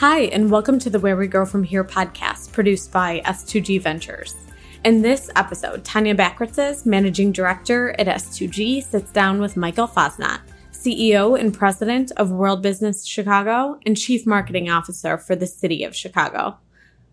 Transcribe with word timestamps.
Hi, 0.00 0.20
and 0.32 0.50
welcome 0.50 0.78
to 0.78 0.88
the 0.88 0.98
Where 0.98 1.18
We 1.18 1.26
Grow 1.26 1.44
From 1.44 1.62
Here 1.62 1.84
podcast 1.84 2.52
produced 2.52 2.90
by 2.90 3.20
S2G 3.26 3.82
Ventures. 3.82 4.34
In 4.82 5.02
this 5.02 5.28
episode, 5.36 5.84
Tonya 5.84 6.16
Bakritzes, 6.16 6.86
Managing 6.86 7.32
Director 7.32 7.94
at 7.98 8.06
S2G, 8.06 8.82
sits 8.82 9.12
down 9.12 9.42
with 9.42 9.58
Michael 9.58 9.86
Fassnacht, 9.86 10.40
CEO 10.72 11.38
and 11.38 11.52
President 11.52 12.12
of 12.16 12.30
World 12.30 12.62
Business 12.62 13.04
Chicago 13.04 13.78
and 13.84 13.94
Chief 13.94 14.26
Marketing 14.26 14.70
Officer 14.70 15.18
for 15.18 15.36
the 15.36 15.46
City 15.46 15.84
of 15.84 15.94
Chicago. 15.94 16.56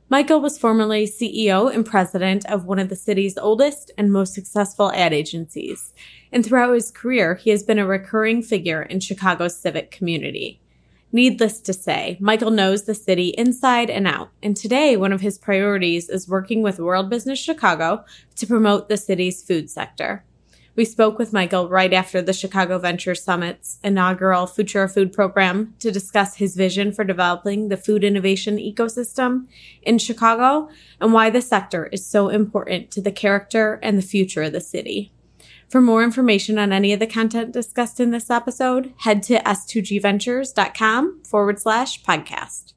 Michael 0.07 0.39
was 0.39 0.57
formerly 0.57 1.05
CEO 1.05 1.69
and 1.69 1.85
president 1.85 2.45
of 2.49 2.67
one 2.67 2.79
of 2.79 2.87
the 2.87 2.95
city's 2.95 3.37
oldest 3.37 3.91
and 3.97 4.13
most 4.13 4.33
successful 4.33 4.93
ad 4.93 5.11
agencies. 5.11 5.93
And 6.31 6.45
throughout 6.45 6.73
his 6.73 6.89
career, 6.91 7.35
he 7.35 7.49
has 7.49 7.63
been 7.63 7.79
a 7.79 7.85
recurring 7.85 8.43
figure 8.43 8.81
in 8.81 9.01
Chicago's 9.01 9.59
civic 9.59 9.91
community. 9.91 10.61
Needless 11.17 11.61
to 11.61 11.73
say, 11.73 12.15
Michael 12.19 12.51
knows 12.51 12.83
the 12.83 12.93
city 12.93 13.29
inside 13.29 13.89
and 13.89 14.07
out. 14.07 14.29
And 14.43 14.55
today, 14.55 14.95
one 14.95 15.11
of 15.11 15.21
his 15.21 15.39
priorities 15.39 16.09
is 16.09 16.29
working 16.29 16.61
with 16.61 16.77
World 16.77 17.09
Business 17.09 17.39
Chicago 17.39 18.05
to 18.35 18.45
promote 18.45 18.87
the 18.87 18.97
city's 18.97 19.41
food 19.41 19.67
sector. 19.67 20.23
We 20.75 20.85
spoke 20.85 21.17
with 21.17 21.33
Michael 21.33 21.69
right 21.69 21.91
after 21.91 22.21
the 22.21 22.33
Chicago 22.33 22.77
Venture 22.77 23.15
Summit's 23.15 23.79
inaugural 23.83 24.45
Future 24.45 24.87
Food 24.87 25.11
program 25.11 25.73
to 25.79 25.89
discuss 25.89 26.35
his 26.35 26.55
vision 26.55 26.91
for 26.91 27.03
developing 27.03 27.69
the 27.69 27.77
food 27.77 28.03
innovation 28.03 28.57
ecosystem 28.57 29.47
in 29.81 29.97
Chicago 29.97 30.69
and 31.01 31.13
why 31.13 31.31
the 31.31 31.41
sector 31.41 31.87
is 31.87 32.05
so 32.05 32.29
important 32.29 32.91
to 32.91 33.01
the 33.01 33.11
character 33.11 33.79
and 33.81 33.97
the 33.97 34.03
future 34.03 34.43
of 34.43 34.51
the 34.51 34.61
city. 34.61 35.11
For 35.69 35.81
more 35.81 36.01
information 36.01 36.57
on 36.57 36.71
any 36.71 36.93
of 36.93 37.01
the 37.01 37.07
content 37.07 37.51
discussed 37.51 37.99
in 37.99 38.11
this 38.11 38.29
episode, 38.29 38.93
head 38.99 39.21
to 39.23 39.39
s2gventures.com 39.39 41.23
forward 41.25 41.59
slash 41.59 42.01
podcast. 42.03 42.73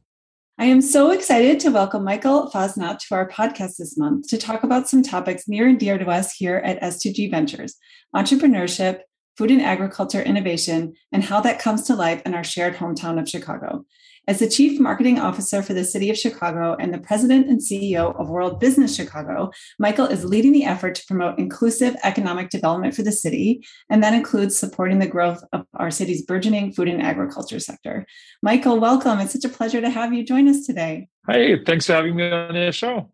I 0.58 0.64
am 0.64 0.82
so 0.82 1.12
excited 1.12 1.60
to 1.60 1.70
welcome 1.70 2.02
Michael 2.02 2.50
Fassnacht 2.50 2.98
to 3.06 3.14
our 3.14 3.28
podcast 3.28 3.76
this 3.76 3.96
month 3.96 4.28
to 4.28 4.36
talk 4.36 4.64
about 4.64 4.88
some 4.88 5.04
topics 5.04 5.46
near 5.46 5.68
and 5.68 5.78
dear 5.78 5.98
to 5.98 6.06
us 6.06 6.34
here 6.34 6.56
at 6.56 6.80
S2G 6.82 7.30
Ventures 7.30 7.76
entrepreneurship, 8.14 9.02
food 9.38 9.52
and 9.52 9.62
agriculture 9.62 10.20
innovation, 10.20 10.94
and 11.12 11.22
how 11.22 11.40
that 11.40 11.60
comes 11.60 11.82
to 11.84 11.94
life 11.94 12.20
in 12.26 12.34
our 12.34 12.44
shared 12.44 12.74
hometown 12.74 13.20
of 13.20 13.28
Chicago. 13.28 13.86
As 14.28 14.38
the 14.38 14.48
Chief 14.48 14.78
Marketing 14.78 15.18
Officer 15.18 15.62
for 15.62 15.72
the 15.72 15.82
City 15.82 16.10
of 16.10 16.16
Chicago 16.16 16.76
and 16.78 16.92
the 16.92 17.00
President 17.00 17.48
and 17.48 17.58
CEO 17.58 18.14
of 18.20 18.28
World 18.28 18.60
Business 18.60 18.94
Chicago, 18.94 19.50
Michael 19.78 20.06
is 20.06 20.24
leading 20.24 20.52
the 20.52 20.64
effort 20.64 20.94
to 20.96 21.06
promote 21.06 21.38
inclusive 21.38 21.96
economic 22.04 22.50
development 22.50 22.94
for 22.94 23.02
the 23.02 23.12
city, 23.12 23.66
and 23.88 24.04
that 24.04 24.14
includes 24.14 24.56
supporting 24.56 24.98
the 24.98 25.06
growth 25.06 25.42
of 25.52 25.64
our 25.74 25.90
city's 25.90 26.22
burgeoning 26.22 26.72
food 26.72 26.88
and 26.88 27.02
agriculture 27.02 27.58
sector. 27.58 28.06
Michael, 28.42 28.78
welcome. 28.78 29.18
It's 29.20 29.32
such 29.32 29.44
a 29.44 29.48
pleasure 29.48 29.80
to 29.80 29.90
have 29.90 30.12
you 30.12 30.24
join 30.24 30.48
us 30.48 30.66
today. 30.66 31.08
Hey, 31.26 31.64
thanks 31.64 31.86
for 31.86 31.94
having 31.94 32.14
me 32.14 32.30
on 32.30 32.54
the 32.54 32.72
show. 32.72 33.10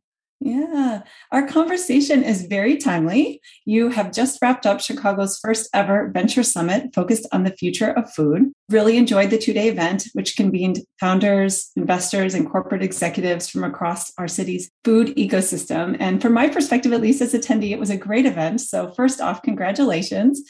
Yeah, 0.46 1.02
our 1.32 1.44
conversation 1.44 2.22
is 2.22 2.46
very 2.46 2.76
timely. 2.76 3.40
You 3.64 3.88
have 3.88 4.12
just 4.12 4.38
wrapped 4.40 4.64
up 4.64 4.80
Chicago's 4.80 5.40
first 5.40 5.68
ever 5.74 6.08
Venture 6.14 6.44
Summit 6.44 6.94
focused 6.94 7.26
on 7.32 7.42
the 7.42 7.50
future 7.50 7.90
of 7.90 8.12
food. 8.14 8.52
Really 8.68 8.96
enjoyed 8.96 9.30
the 9.30 9.38
two 9.38 9.52
day 9.52 9.68
event, 9.68 10.04
which 10.12 10.36
convened 10.36 10.82
founders, 11.00 11.72
investors, 11.74 12.32
and 12.32 12.48
corporate 12.48 12.84
executives 12.84 13.48
from 13.48 13.64
across 13.64 14.12
our 14.18 14.28
city's 14.28 14.70
food 14.84 15.08
ecosystem. 15.16 15.96
And 15.98 16.22
from 16.22 16.34
my 16.34 16.48
perspective, 16.48 16.92
at 16.92 17.00
least 17.00 17.20
as 17.20 17.34
attendee, 17.34 17.72
it 17.72 17.80
was 17.80 17.90
a 17.90 17.96
great 17.96 18.24
event. 18.24 18.60
So, 18.60 18.92
first 18.92 19.20
off, 19.20 19.42
congratulations. 19.42 20.40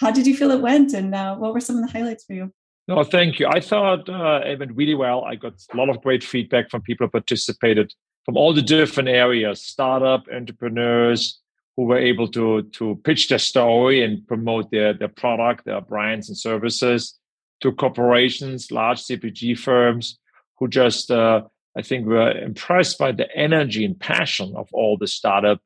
How 0.00 0.10
did 0.10 0.26
you 0.26 0.36
feel 0.36 0.50
it 0.50 0.62
went? 0.62 0.94
And 0.94 1.14
uh, 1.14 1.36
what 1.36 1.54
were 1.54 1.60
some 1.60 1.76
of 1.76 1.86
the 1.86 1.92
highlights 1.96 2.24
for 2.24 2.32
you? 2.32 2.52
No, 2.88 3.02
thank 3.02 3.38
you. 3.38 3.46
I 3.46 3.60
thought 3.60 4.08
uh, 4.08 4.40
it 4.44 4.58
went 4.58 4.76
really 4.76 4.94
well. 4.94 5.24
I 5.24 5.36
got 5.36 5.54
a 5.72 5.76
lot 5.76 5.88
of 5.88 6.02
great 6.02 6.22
feedback 6.22 6.70
from 6.70 6.82
people 6.82 7.06
who 7.06 7.12
participated 7.12 7.94
from 8.24 8.36
all 8.36 8.54
the 8.54 8.62
different 8.62 9.08
areas, 9.08 9.62
startup 9.62 10.24
entrepreneurs 10.32 11.40
who 11.76 11.84
were 11.84 11.98
able 11.98 12.28
to 12.28 12.62
to 12.62 13.00
pitch 13.04 13.28
their 13.28 13.38
story 13.38 14.02
and 14.02 14.26
promote 14.26 14.70
their 14.70 14.92
their 14.94 15.08
product, 15.08 15.64
their 15.64 15.80
brands 15.80 16.28
and 16.28 16.38
services, 16.38 17.18
to 17.60 17.72
corporations, 17.72 18.70
large 18.70 19.02
CPG 19.02 19.58
firms 19.58 20.18
who 20.58 20.68
just 20.68 21.10
uh, 21.10 21.42
I 21.76 21.82
think 21.82 22.06
were 22.06 22.30
impressed 22.30 22.98
by 22.98 23.12
the 23.12 23.28
energy 23.36 23.84
and 23.84 23.98
passion 23.98 24.54
of 24.56 24.68
all 24.72 24.96
the 24.96 25.08
startup 25.08 25.60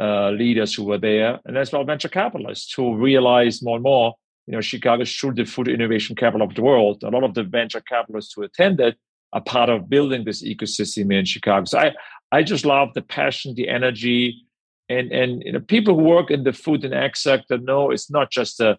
uh, 0.00 0.30
leaders 0.30 0.74
who 0.74 0.84
were 0.84 0.98
there, 0.98 1.40
and 1.44 1.56
as 1.56 1.72
well 1.72 1.84
venture 1.84 2.08
capitalists 2.08 2.72
who 2.74 2.96
realized 2.96 3.64
more 3.64 3.76
and 3.76 3.84
more, 3.84 4.14
you 4.46 4.52
know, 4.52 4.60
Chicago 4.60 5.02
is 5.02 5.12
truly 5.12 5.44
the 5.44 5.50
food 5.50 5.68
innovation 5.68 6.16
capital 6.16 6.46
of 6.46 6.54
the 6.54 6.62
world. 6.62 7.02
A 7.04 7.08
lot 7.08 7.24
of 7.24 7.34
the 7.34 7.44
venture 7.44 7.80
capitalists 7.80 8.34
who 8.34 8.42
attended 8.42 8.96
a 9.34 9.40
part 9.40 9.68
of 9.68 9.90
building 9.90 10.24
this 10.24 10.42
ecosystem 10.42 11.10
here 11.10 11.18
in 11.18 11.26
Chicago. 11.26 11.64
So 11.66 11.78
I, 11.78 11.92
I 12.32 12.42
just 12.42 12.64
love 12.64 12.94
the 12.94 13.02
passion, 13.02 13.54
the 13.54 13.68
energy, 13.68 14.46
and 14.88 15.12
and 15.12 15.42
you 15.44 15.52
know 15.52 15.60
people 15.60 15.94
who 15.94 16.02
work 16.02 16.30
in 16.30 16.44
the 16.44 16.52
food 16.52 16.84
and 16.84 16.94
ag 16.94 17.16
sector 17.16 17.58
know 17.58 17.90
it's 17.90 18.10
not 18.10 18.30
just 18.30 18.60
a 18.60 18.78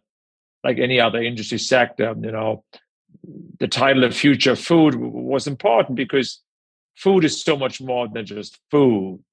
like 0.63 0.79
any 0.79 0.99
other 0.99 1.21
industry 1.21 1.59
sector. 1.59 2.16
You 2.19 2.31
know, 2.31 2.63
the 3.59 3.67
title 3.67 4.03
of 4.03 4.16
Future 4.16 4.55
Food 4.55 4.95
was 4.95 5.45
important 5.47 5.95
because 5.95 6.41
food 6.95 7.23
is 7.23 7.41
so 7.41 7.55
much 7.55 7.81
more 7.81 8.07
than 8.07 8.25
just 8.25 8.59
food. 8.72 9.23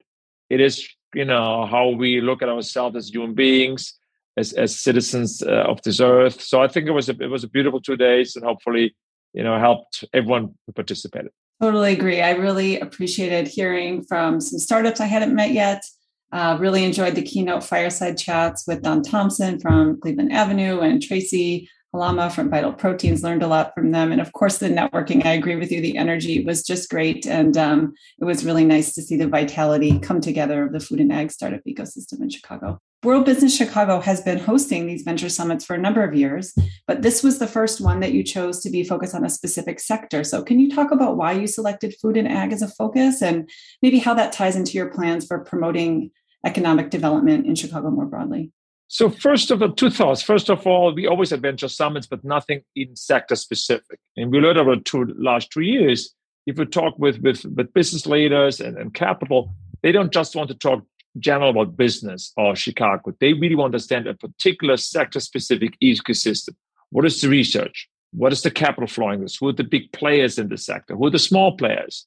It 0.51 0.61
is 0.61 0.89
you 1.15 1.25
know 1.25 1.67
how 1.67 1.89
we 1.89 2.21
look 2.21 2.43
at 2.43 2.49
ourselves 2.49 2.97
as 2.97 3.11
human 3.11 3.35
beings, 3.35 3.95
as 4.37 4.53
as 4.55 4.81
citizens 4.81 5.43
uh, 5.43 5.65
of 5.73 5.81
this 5.83 6.01
earth. 6.01 6.41
So 6.41 6.63
I 6.63 6.69
think 6.69 6.87
it 6.87 6.93
was 6.93 7.09
a, 7.09 7.17
it 7.21 7.31
was 7.31 7.45
a 7.45 7.49
beautiful 7.49 7.81
two 7.81 7.97
days, 7.97 8.35
and 8.35 8.45
hopefully 8.45 8.95
you 9.33 9.43
know 9.43 9.59
helped 9.59 10.05
everyone 10.13 10.55
who 10.67 10.73
participated. 10.73 11.31
Totally 11.61 11.93
agree. 11.93 12.21
I 12.21 12.33
really 12.33 12.81
appreciated 12.81 13.47
hearing 13.47 14.03
from 14.03 14.41
some 14.41 14.59
startups 14.59 15.01
i 15.01 15.07
hadn't 15.07 15.35
met 15.35 15.53
yet. 15.53 15.85
Uh, 16.33 16.57
really 16.59 16.83
enjoyed 16.83 17.15
the 17.15 17.23
keynote 17.23 17.63
fireside 17.63 18.17
chats 18.17 18.67
with 18.67 18.83
don 18.83 19.03
thompson 19.03 19.61
from 19.61 20.01
cleveland 20.01 20.33
avenue 20.33 20.81
and 20.81 21.03
tracy 21.03 21.69
Halama 21.95 22.33
from 22.33 22.49
Vital 22.49 22.73
Proteins, 22.73 23.23
learned 23.23 23.43
a 23.43 23.47
lot 23.47 23.75
from 23.75 23.91
them. 23.91 24.13
And 24.13 24.21
of 24.21 24.33
course, 24.33 24.59
the 24.59 24.69
networking, 24.69 25.27
I 25.27 25.33
agree 25.33 25.57
with 25.57 25.71
you, 25.71 25.81
the 25.81 25.99
energy 25.99 26.43
was 26.45 26.63
just 26.63 26.89
great. 26.89 27.27
And 27.27 27.57
um, 27.57 27.93
it 28.19 28.25
was 28.25 28.45
really 28.45 28.65
nice 28.65 28.95
to 28.95 29.03
see 29.03 29.17
the 29.17 29.29
vitality 29.29 29.99
come 29.99 30.21
together 30.21 30.65
of 30.65 30.73
the 30.73 30.81
food 30.81 31.01
and 31.01 31.13
ag 31.13 31.31
startup 31.31 31.61
ecosystem 31.69 32.21
in 32.23 32.31
Chicago. 32.31 32.79
World 33.03 33.27
Business 33.27 33.57
Chicago 33.57 34.01
has 34.01 34.21
been 34.21 34.39
hosting 34.39 34.87
these 34.87 35.03
venture 35.03 35.29
summits 35.29 35.65
for 35.65 35.75
a 35.75 35.79
number 35.79 36.05
of 36.05 36.15
years, 36.15 36.55
but 36.87 37.03
this 37.03 37.23
was 37.23 37.41
the 37.41 37.49
first 37.49 37.81
one 37.81 37.99
that 37.99 38.13
you 38.13 38.23
chose 38.23 38.61
to 38.61 38.71
be 38.71 38.85
focused 38.85 39.15
on 39.15 39.25
a 39.25 39.31
specific 39.31 39.81
sector. 39.81 40.23
So, 40.23 40.43
can 40.43 40.61
you 40.61 40.73
talk 40.73 40.93
about 40.93 41.17
why 41.17 41.33
you 41.33 41.49
selected 41.49 41.97
food 42.01 42.17
and 42.17 42.29
ag 42.29 42.53
as 42.53 42.63
a 42.63 42.69
focus 42.69 43.21
and 43.21 43.51
maybe 43.83 43.99
how 43.99 44.15
that 44.15 44.33
ties 44.33 44.55
into 44.55 44.75
your 44.75 44.89
plans 44.89 45.27
for 45.27 45.41
promoting 45.41 46.13
economic 46.47 46.91
development 46.91 47.45
in 47.47 47.57
Chicago 47.57 47.91
more 47.91 48.07
broadly? 48.07 48.53
So, 48.93 49.09
first 49.09 49.51
of 49.51 49.63
all, 49.63 49.73
two 49.73 49.89
thoughts. 49.89 50.21
First 50.21 50.51
of 50.51 50.67
all, 50.67 50.95
we 50.95 51.07
always 51.07 51.31
have 51.31 51.41
venture 51.41 51.67
summits, 51.67 52.07
but 52.07 52.23
nothing 52.25 52.61
in 52.77 52.95
sector 52.95 53.37
specific. 53.37 53.99
And 54.19 54.31
we 54.31 54.39
learned 54.39 54.59
over 54.59 54.77
the 54.77 54.83
two 54.83 55.07
last 55.17 55.51
two 55.51 55.63
years, 55.63 56.15
if 56.47 56.59
we 56.59 56.67
talk 56.67 56.99
with, 56.99 57.17
with, 57.21 57.43
with 57.57 57.73
business 57.73 58.05
leaders 58.05 58.61
and, 58.61 58.77
and 58.77 58.93
capital, 58.93 59.55
they 59.83 59.93
don't 59.93 60.13
just 60.13 60.37
want 60.37 60.51
to 60.51 60.55
talk 60.55 60.85
general 61.19 61.49
about 61.49 61.75
business 61.75 62.35
or 62.37 62.55
Chicago. 62.55 63.15
They 63.19 63.33
really 63.33 63.55
want 63.55 63.73
to 63.73 63.77
understand 63.77 64.09
a 64.09 64.13
particular 64.13 64.77
sector 64.77 65.21
specific 65.21 65.75
ecosystem. 65.83 66.55
What 66.91 67.07
is 67.07 67.19
the 67.23 67.31
research? 67.31 67.89
What 68.13 68.35
is 68.35 68.43
the 68.43 68.51
capital 68.51 68.89
flowing 68.89 69.23
this? 69.23 69.37
Who 69.37 69.49
are 69.49 69.55
the 69.55 69.65
big 69.65 69.91
players 69.93 70.39
in 70.39 70.51
the 70.51 70.59
sector? 70.59 70.97
Who 70.97 71.07
are 71.07 71.11
the 71.11 71.19
small 71.19 71.57
players? 71.57 72.07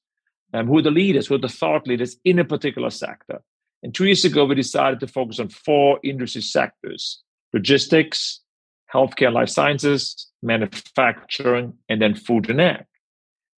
Um, 0.53 0.67
who 0.67 0.77
are 0.77 0.83
the 0.83 0.91
leaders? 0.91 1.25
Who 1.25 1.33
are 1.33 1.39
the 1.39 1.49
thought 1.49 1.87
leaders 1.87 2.17
in 2.23 2.37
a 2.37 2.45
particular 2.45 2.91
sector? 2.91 3.41
And 3.85 3.93
two 3.93 4.05
years 4.05 4.25
ago, 4.25 4.45
we 4.45 4.55
decided 4.55 4.99
to 5.01 5.07
focus 5.07 5.39
on 5.39 5.49
four 5.49 5.99
industry 6.03 6.41
sectors 6.41 7.21
logistics, 7.53 8.39
healthcare, 8.91 9.31
life 9.31 9.47
sciences, 9.47 10.27
manufacturing, 10.41 11.71
and 11.87 12.01
then 12.01 12.15
food 12.15 12.49
and 12.49 12.59
ag. 12.59 12.83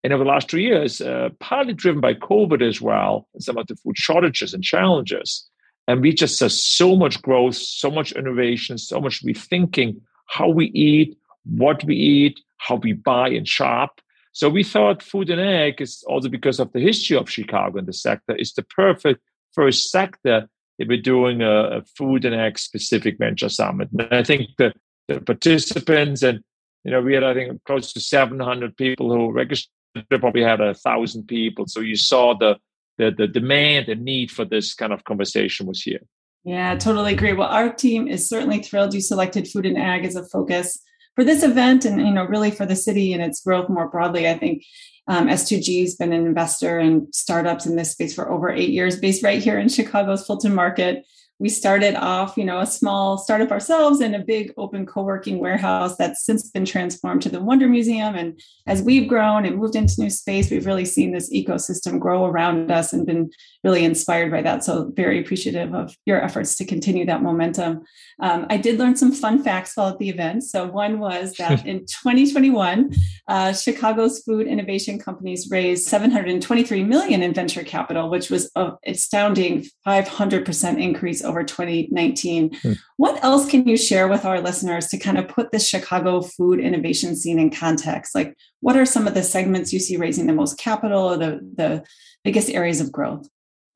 And 0.03 0.11
over 0.11 0.25
the 0.25 0.29
last 0.29 0.49
two 0.49 0.59
years, 0.59 0.99
uh, 0.99 1.29
partly 1.39 1.73
driven 1.73 2.01
by 2.01 2.13
COVID 2.13 2.61
as 2.61 2.81
well, 2.81 3.25
some 3.39 3.57
of 3.57 3.67
the 3.67 3.77
food 3.77 3.97
shortages 3.97 4.53
and 4.53 4.61
challenges. 4.61 5.47
And 5.87 6.01
we 6.01 6.11
just 6.11 6.37
saw 6.37 6.49
so 6.49 6.97
much 6.97 7.21
growth, 7.21 7.55
so 7.55 7.89
much 7.89 8.11
innovation, 8.11 8.77
so 8.77 8.99
much 8.99 9.23
rethinking 9.23 10.01
how 10.25 10.49
we 10.49 10.65
eat, 10.71 11.17
what 11.45 11.85
we 11.85 11.95
eat, 11.95 12.41
how 12.57 12.75
we 12.75 12.91
buy 12.91 13.29
and 13.29 13.47
shop. 13.47 14.01
So 14.33 14.49
we 14.49 14.65
thought 14.65 15.01
food 15.01 15.29
and 15.29 15.39
ag 15.39 15.81
is 15.81 16.03
also 16.05 16.27
because 16.27 16.59
of 16.59 16.73
the 16.73 16.81
history 16.81 17.15
of 17.15 17.29
Chicago 17.29 17.79
and 17.79 17.87
the 17.87 17.93
sector 17.93 18.35
is 18.35 18.51
the 18.51 18.63
perfect 18.63 19.21
first 19.53 19.89
sector 19.89 20.47
that 20.79 20.87
we're 20.87 21.01
doing 21.01 21.41
a, 21.41 21.77
a 21.77 21.81
food 21.97 22.25
and 22.25 22.35
ag 22.35 22.59
specific 22.59 23.17
venture 23.17 23.49
summit. 23.49 23.89
And 23.91 24.13
I 24.13 24.23
think 24.23 24.49
the, 24.57 24.73
the 25.07 25.21
participants 25.21 26.23
and 26.23 26.41
you 26.83 26.91
know 26.91 27.01
we 27.01 27.13
had 27.13 27.23
I 27.23 27.33
think 27.33 27.63
close 27.63 27.93
to 27.93 27.99
700 27.99 28.77
people 28.77 29.11
who 29.11 29.31
registered 29.31 29.71
they 30.09 30.17
probably 30.17 30.43
had 30.43 30.61
a 30.61 30.73
thousand 30.73 31.27
people. 31.27 31.65
So 31.67 31.79
you 31.79 31.95
saw 31.95 32.37
the, 32.37 32.57
the 32.97 33.11
the 33.11 33.27
demand 33.27 33.89
and 33.89 34.03
need 34.03 34.31
for 34.31 34.45
this 34.45 34.73
kind 34.73 34.93
of 34.93 35.03
conversation 35.03 35.65
was 35.65 35.81
here. 35.81 36.01
Yeah, 36.43 36.75
totally 36.75 37.13
agree. 37.13 37.33
Well, 37.33 37.49
our 37.49 37.73
team 37.73 38.07
is 38.07 38.27
certainly 38.27 38.61
thrilled 38.61 38.93
you 38.93 39.01
selected 39.01 39.47
food 39.47 39.65
and 39.65 39.77
ag 39.77 40.05
as 40.05 40.15
a 40.15 40.23
focus 40.23 40.79
for 41.15 41.23
this 41.23 41.43
event 41.43 41.83
and 41.83 41.99
you 41.99 42.13
know 42.13 42.25
really 42.25 42.51
for 42.51 42.65
the 42.65 42.75
city 42.75 43.13
and 43.13 43.23
its 43.23 43.41
growth 43.41 43.69
more 43.69 43.89
broadly. 43.89 44.27
I 44.27 44.37
think 44.37 44.63
um, 45.07 45.27
S2G 45.27 45.81
has 45.81 45.95
been 45.95 46.13
an 46.13 46.25
investor 46.25 46.79
in 46.79 47.11
startups 47.13 47.65
in 47.65 47.75
this 47.75 47.91
space 47.91 48.13
for 48.13 48.29
over 48.29 48.49
eight 48.49 48.69
years, 48.69 48.99
based 48.99 49.23
right 49.23 49.41
here 49.41 49.57
in 49.57 49.69
Chicago's 49.69 50.25
Fulton 50.25 50.53
Market 50.53 51.05
we 51.39 51.49
started 51.49 51.95
off, 51.95 52.35
you 52.35 52.43
know, 52.43 52.59
a 52.59 52.65
small 52.65 53.17
startup 53.17 53.51
ourselves 53.51 54.01
in 54.01 54.15
a 54.15 54.23
big 54.23 54.51
open 54.57 54.85
co-working 54.85 55.37
warehouse 55.37 55.95
that's 55.95 56.25
since 56.25 56.49
been 56.49 56.65
transformed 56.65 57.21
to 57.21 57.29
the 57.29 57.39
Wonder 57.39 57.67
Museum. 57.67 58.15
And 58.15 58.41
as 58.65 58.81
we've 58.81 59.07
grown 59.07 59.45
and 59.45 59.57
moved 59.57 59.75
into 59.75 60.01
new 60.01 60.09
space, 60.09 60.49
we've 60.49 60.65
really 60.65 60.85
seen 60.85 61.11
this 61.11 61.31
ecosystem 61.31 61.99
grow 61.99 62.25
around 62.25 62.71
us 62.71 62.91
and 62.91 63.05
been 63.05 63.29
really 63.63 63.85
inspired 63.85 64.31
by 64.31 64.41
that. 64.41 64.63
So 64.63 64.91
very 64.95 65.19
appreciative 65.19 65.75
of 65.75 65.95
your 66.05 66.23
efforts 66.23 66.55
to 66.55 66.65
continue 66.65 67.05
that 67.05 67.21
momentum. 67.21 67.83
Um, 68.19 68.47
I 68.49 68.57
did 68.57 68.79
learn 68.79 68.95
some 68.95 69.11
fun 69.11 69.43
facts 69.43 69.73
while 69.75 69.89
at 69.89 69.99
the 69.99 70.09
event. 70.09 70.43
So 70.43 70.65
one 70.65 70.99
was 70.99 71.33
that 71.37 71.67
in 71.67 71.81
2021, 71.81 72.93
uh, 73.27 73.53
Chicago's 73.53 74.23
food 74.23 74.47
innovation 74.47 74.97
companies 74.97 75.49
raised 75.51 75.87
723 75.87 76.83
million 76.83 77.21
in 77.21 77.33
venture 77.33 77.63
capital, 77.63 78.09
which 78.09 78.31
was 78.31 78.49
an 78.55 78.75
astounding 78.87 79.65
500% 79.85 80.81
increase 80.81 81.23
over 81.27 81.43
2019. 81.43 82.55
Hmm. 82.55 82.73
What 82.97 83.23
else 83.23 83.49
can 83.49 83.67
you 83.67 83.77
share 83.77 84.07
with 84.07 84.25
our 84.25 84.41
listeners 84.41 84.87
to 84.87 84.97
kind 84.97 85.17
of 85.17 85.27
put 85.27 85.51
the 85.51 85.59
Chicago 85.59 86.21
food 86.21 86.59
innovation 86.59 87.15
scene 87.15 87.39
in 87.39 87.49
context? 87.49 88.15
Like, 88.15 88.35
what 88.61 88.75
are 88.75 88.85
some 88.85 89.07
of 89.07 89.13
the 89.13 89.23
segments 89.23 89.71
you 89.73 89.79
see 89.79 89.97
raising 89.97 90.27
the 90.27 90.33
most 90.33 90.57
capital 90.57 91.01
or 91.01 91.17
the, 91.17 91.39
the 91.55 91.83
biggest 92.23 92.49
areas 92.49 92.81
of 92.81 92.91
growth? 92.91 93.27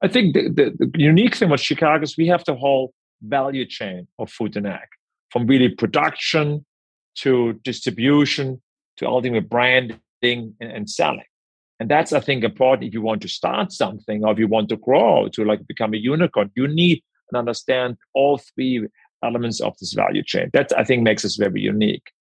I 0.01 0.07
think 0.07 0.33
the, 0.33 0.49
the, 0.49 0.87
the 0.87 0.99
unique 0.99 1.35
thing 1.35 1.49
with 1.49 1.61
Chicago 1.61 2.03
is 2.03 2.17
we 2.17 2.27
have 2.27 2.43
the 2.45 2.55
whole 2.55 2.93
value 3.21 3.65
chain 3.65 4.07
of 4.17 4.31
food 4.31 4.57
and 4.57 4.67
ag, 4.67 4.87
from 5.29 5.45
really 5.45 5.69
production 5.69 6.65
to 7.15 7.53
distribution 7.63 8.61
to 8.97 9.07
ultimate 9.07 9.49
branding 9.49 9.99
and, 10.23 10.55
and 10.59 10.89
selling. 10.89 11.25
And 11.79 11.89
that's, 11.89 12.13
I 12.13 12.19
think, 12.19 12.43
important 12.43 12.87
if 12.87 12.93
you 12.93 13.01
want 13.01 13.23
to 13.23 13.27
start 13.27 13.71
something 13.71 14.23
or 14.23 14.31
if 14.31 14.37
you 14.37 14.47
want 14.47 14.69
to 14.69 14.77
grow 14.77 15.27
to 15.29 15.43
like 15.43 15.65
become 15.65 15.95
a 15.95 15.97
unicorn. 15.97 16.51
You 16.55 16.67
need 16.67 17.03
and 17.31 17.39
understand 17.39 17.97
all 18.13 18.37
three 18.37 18.87
elements 19.23 19.61
of 19.61 19.77
this 19.79 19.93
value 19.93 20.23
chain. 20.23 20.49
That 20.53 20.71
I 20.77 20.83
think 20.83 21.03
makes 21.03 21.23
us 21.25 21.35
very 21.35 21.61
unique. 21.61 22.11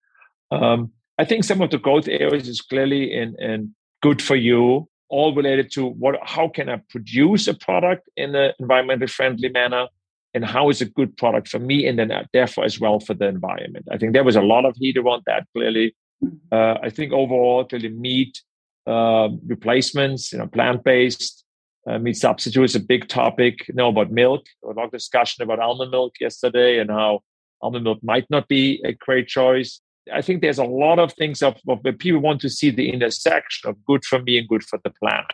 Um, 0.51 0.91
I 1.17 1.25
think 1.25 1.43
some 1.43 1.61
of 1.61 1.69
the 1.69 1.77
growth 1.77 2.07
areas 2.07 2.47
is 2.47 2.61
clearly 2.61 3.13
in, 3.13 3.35
in 3.39 3.75
good 4.01 4.21
for 4.21 4.35
you, 4.35 4.87
all 5.09 5.35
related 5.35 5.71
to 5.73 5.85
what 5.85 6.15
how 6.23 6.47
can 6.47 6.69
I 6.69 6.81
produce 6.89 7.47
a 7.47 7.53
product 7.53 8.09
in 8.15 8.35
an 8.35 8.53
environmentally 8.61 9.09
friendly 9.09 9.49
manner, 9.49 9.87
and 10.33 10.45
how 10.45 10.69
is 10.69 10.81
a 10.81 10.85
good 10.85 11.17
product 11.17 11.47
for 11.49 11.59
me, 11.59 11.85
and 11.87 11.99
then 11.99 12.11
uh, 12.11 12.23
therefore 12.33 12.63
as 12.63 12.79
well 12.79 12.99
for 12.99 13.13
the 13.13 13.27
environment. 13.27 13.85
I 13.91 13.97
think 13.97 14.13
there 14.13 14.23
was 14.23 14.37
a 14.37 14.41
lot 14.41 14.65
of 14.65 14.75
heat 14.77 14.97
around 14.97 15.23
that. 15.25 15.45
Clearly, 15.53 15.95
mm-hmm. 16.23 16.37
uh, 16.51 16.75
I 16.81 16.89
think 16.89 17.11
overall, 17.11 17.65
clearly 17.65 17.89
meat 17.89 18.41
uh, 18.87 19.29
replacements, 19.45 20.31
you 20.31 20.39
know, 20.39 20.47
plant 20.47 20.83
based 20.83 21.40
uh, 21.87 21.97
meat 21.97 22.15
substitutes 22.15 22.75
a 22.75 22.79
big 22.79 23.07
topic. 23.07 23.67
You 23.67 23.75
know 23.75 23.89
about 23.89 24.11
milk. 24.11 24.45
A 24.63 24.67
lot 24.67 24.85
of 24.85 24.91
discussion 24.91 25.43
about 25.43 25.59
almond 25.59 25.91
milk 25.91 26.13
yesterday 26.19 26.79
and 26.79 26.89
how 26.89 27.21
almond 27.61 27.83
milk 27.83 27.99
might 28.03 28.29
not 28.29 28.47
be 28.47 28.81
a 28.85 28.93
great 28.93 29.27
choice. 29.27 29.81
I 30.11 30.21
think 30.21 30.41
there's 30.41 30.57
a 30.57 30.63
lot 30.63 30.99
of 30.99 31.13
things 31.13 31.41
of, 31.41 31.57
of 31.67 31.79
people 31.99 32.21
want 32.21 32.41
to 32.41 32.49
see 32.49 32.71
the 32.71 32.89
intersection 32.91 33.69
of 33.69 33.83
good 33.85 34.03
for 34.03 34.19
me 34.21 34.37
and 34.37 34.47
good 34.47 34.63
for 34.63 34.79
the 34.83 34.91
planet. 34.91 35.25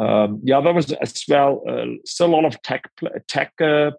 Um, 0.00 0.40
the 0.44 0.52
other 0.52 0.72
was 0.72 0.92
as 0.92 1.24
well 1.28 1.62
uh, 1.68 1.86
still 2.04 2.26
a 2.26 2.34
lot 2.34 2.44
of 2.44 2.60
tech 2.62 2.88
tech 3.26 3.52
uh, 3.60 3.90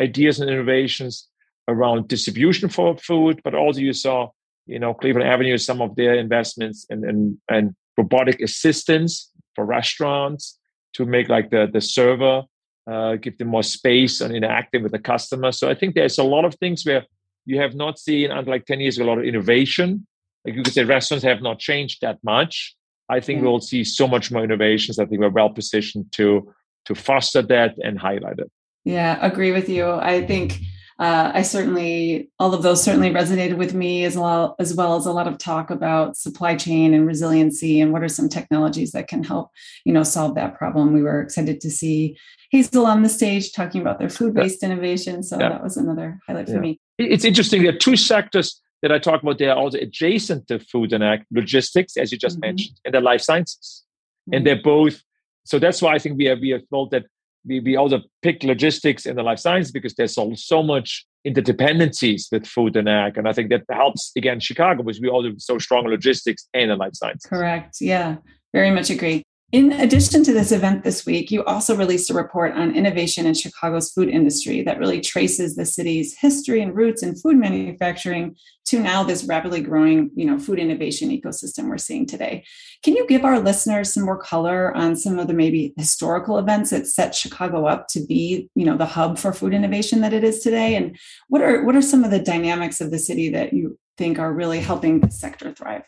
ideas 0.00 0.40
and 0.40 0.50
innovations 0.50 1.28
around 1.68 2.08
distribution 2.08 2.68
for 2.68 2.96
food, 2.98 3.40
but 3.44 3.54
also 3.54 3.80
you 3.80 3.92
saw 3.92 4.30
you 4.66 4.80
know 4.80 4.92
Cleveland 4.92 5.28
Avenue 5.28 5.56
some 5.58 5.80
of 5.80 5.94
their 5.94 6.14
investments 6.14 6.84
in, 6.90 7.08
in, 7.08 7.40
in 7.50 7.76
robotic 7.96 8.40
assistance 8.40 9.30
for 9.54 9.64
restaurants 9.64 10.58
to 10.96 11.06
make 11.06 11.28
like 11.28 11.50
the 11.50 11.68
the 11.72 11.80
server 11.80 12.42
uh, 12.90 13.16
give 13.16 13.36
them 13.38 13.48
more 13.48 13.62
space 13.62 14.20
and 14.20 14.34
interacting 14.34 14.82
with 14.82 14.92
the 14.92 14.98
customer. 14.98 15.52
So 15.52 15.68
I 15.68 15.74
think 15.74 15.94
there's 15.94 16.18
a 16.18 16.22
lot 16.22 16.44
of 16.44 16.54
things 16.54 16.84
where 16.86 17.04
you 17.44 17.60
have 17.60 17.74
not 17.74 17.98
seen 17.98 18.30
until 18.30 18.52
like 18.52 18.64
10 18.64 18.80
years 18.80 18.98
a 18.98 19.04
lot 19.04 19.18
of 19.18 19.24
innovation. 19.24 20.06
Like 20.44 20.54
you 20.54 20.62
could 20.62 20.72
say 20.72 20.84
restaurants 20.84 21.24
have 21.24 21.42
not 21.42 21.58
changed 21.58 21.98
that 22.02 22.18
much. 22.22 22.76
I 23.08 23.20
think 23.20 23.42
we'll 23.42 23.60
see 23.60 23.84
so 23.84 24.06
much 24.06 24.30
more 24.30 24.42
innovations. 24.42 24.98
I 24.98 25.06
think 25.06 25.20
we're 25.20 25.28
well 25.28 25.50
positioned 25.50 26.12
to 26.12 26.52
to 26.86 26.94
foster 26.94 27.42
that 27.42 27.74
and 27.82 27.98
highlight 27.98 28.38
it. 28.38 28.50
Yeah, 28.84 29.18
agree 29.20 29.50
with 29.50 29.68
you. 29.68 29.90
I 29.90 30.24
think 30.24 30.60
uh, 30.98 31.30
I 31.34 31.42
certainly, 31.42 32.30
all 32.38 32.54
of 32.54 32.62
those 32.62 32.82
certainly 32.82 33.10
resonated 33.10 33.56
with 33.56 33.74
me 33.74 34.04
as 34.04 34.16
well, 34.16 34.56
as 34.58 34.74
well 34.74 34.96
as 34.96 35.04
a 35.04 35.12
lot 35.12 35.28
of 35.28 35.36
talk 35.36 35.70
about 35.70 36.16
supply 36.16 36.56
chain 36.56 36.94
and 36.94 37.06
resiliency 37.06 37.80
and 37.80 37.92
what 37.92 38.02
are 38.02 38.08
some 38.08 38.28
technologies 38.28 38.92
that 38.92 39.06
can 39.06 39.22
help, 39.22 39.50
you 39.84 39.92
know, 39.92 40.02
solve 40.02 40.34
that 40.36 40.56
problem. 40.56 40.94
We 40.94 41.02
were 41.02 41.20
excited 41.20 41.60
to 41.60 41.70
see 41.70 42.16
Hazel 42.50 42.86
on 42.86 43.02
the 43.02 43.08
stage 43.08 43.52
talking 43.52 43.80
about 43.80 43.98
their 43.98 44.08
food-based 44.08 44.62
yeah. 44.62 44.70
innovation. 44.70 45.22
So 45.22 45.38
yeah. 45.38 45.50
that 45.50 45.62
was 45.62 45.76
another 45.76 46.18
highlight 46.26 46.48
yeah. 46.48 46.54
for 46.54 46.60
me. 46.60 46.80
It's 46.98 47.24
interesting. 47.24 47.62
There 47.62 47.74
are 47.74 47.78
two 47.78 47.96
sectors 47.96 48.62
that 48.82 48.90
I 48.90 48.98
talk 48.98 49.22
about. 49.22 49.38
They 49.38 49.48
are 49.48 49.56
also 49.56 49.78
adjacent 49.78 50.48
to 50.48 50.60
food 50.60 50.92
and 50.92 51.04
ag, 51.04 51.24
logistics, 51.30 51.96
as 51.96 52.10
you 52.12 52.18
just 52.18 52.36
mm-hmm. 52.36 52.48
mentioned, 52.48 52.80
and 52.84 52.94
the 52.94 53.00
life 53.00 53.20
sciences. 53.20 53.84
Mm-hmm. 54.28 54.34
And 54.34 54.46
they're 54.46 54.62
both. 54.62 55.02
So 55.44 55.58
that's 55.58 55.82
why 55.82 55.94
I 55.94 55.98
think 55.98 56.16
we 56.16 56.24
have 56.24 56.40
we 56.40 56.50
have 56.50 56.62
told 56.70 56.90
that 56.92 57.04
we, 57.46 57.60
we 57.60 57.76
also 57.76 58.02
pick 58.22 58.42
logistics 58.42 59.06
in 59.06 59.16
the 59.16 59.22
life 59.22 59.38
science 59.38 59.70
because 59.70 59.94
there's 59.94 60.14
so, 60.14 60.32
so 60.34 60.62
much 60.62 61.06
interdependencies 61.26 62.26
with 62.30 62.46
food 62.46 62.76
and 62.76 62.88
ag. 62.88 63.18
And 63.18 63.28
I 63.28 63.32
think 63.32 63.50
that 63.50 63.62
helps 63.70 64.12
again 64.16 64.40
Chicago 64.40 64.82
because 64.82 65.00
we 65.00 65.08
all 65.08 65.22
do 65.22 65.34
so 65.38 65.58
strong 65.58 65.86
logistics 65.86 66.48
and 66.54 66.70
in 66.70 66.78
life 66.78 66.94
science. 66.94 67.24
Correct. 67.24 67.76
Yeah. 67.80 68.16
Very 68.52 68.70
much 68.70 68.90
agree. 68.90 69.22
In 69.52 69.70
addition 69.70 70.24
to 70.24 70.32
this 70.32 70.50
event 70.50 70.82
this 70.82 71.06
week, 71.06 71.30
you 71.30 71.44
also 71.44 71.76
released 71.76 72.10
a 72.10 72.14
report 72.14 72.52
on 72.54 72.74
innovation 72.74 73.26
in 73.26 73.34
Chicago's 73.34 73.92
food 73.92 74.08
industry 74.08 74.60
that 74.62 74.80
really 74.80 75.00
traces 75.00 75.54
the 75.54 75.64
city's 75.64 76.16
history 76.18 76.60
and 76.60 76.74
roots 76.74 77.00
in 77.00 77.14
food 77.14 77.36
manufacturing 77.36 78.34
to 78.64 78.80
now 78.80 79.04
this 79.04 79.22
rapidly 79.22 79.60
growing, 79.60 80.10
you 80.16 80.26
know, 80.26 80.36
food 80.36 80.58
innovation 80.58 81.10
ecosystem 81.10 81.68
we're 81.68 81.78
seeing 81.78 82.06
today. 82.06 82.44
Can 82.82 82.96
you 82.96 83.06
give 83.06 83.24
our 83.24 83.38
listeners 83.38 83.94
some 83.94 84.04
more 84.04 84.18
color 84.18 84.76
on 84.76 84.96
some 84.96 85.20
of 85.20 85.28
the 85.28 85.32
maybe 85.32 85.72
historical 85.76 86.38
events 86.38 86.70
that 86.70 86.88
set 86.88 87.14
Chicago 87.14 87.66
up 87.66 87.86
to 87.90 88.04
be, 88.04 88.50
you 88.56 88.64
know, 88.64 88.76
the 88.76 88.84
hub 88.84 89.16
for 89.16 89.32
food 89.32 89.54
innovation 89.54 90.00
that 90.00 90.12
it 90.12 90.24
is 90.24 90.40
today? 90.40 90.74
And 90.74 90.98
what 91.28 91.40
are 91.40 91.64
what 91.64 91.76
are 91.76 91.82
some 91.82 92.02
of 92.02 92.10
the 92.10 92.18
dynamics 92.18 92.80
of 92.80 92.90
the 92.90 92.98
city 92.98 93.28
that 93.28 93.52
you 93.52 93.78
think 93.96 94.18
are 94.18 94.32
really 94.32 94.58
helping 94.58 94.98
the 94.98 95.10
sector 95.12 95.52
thrive? 95.52 95.84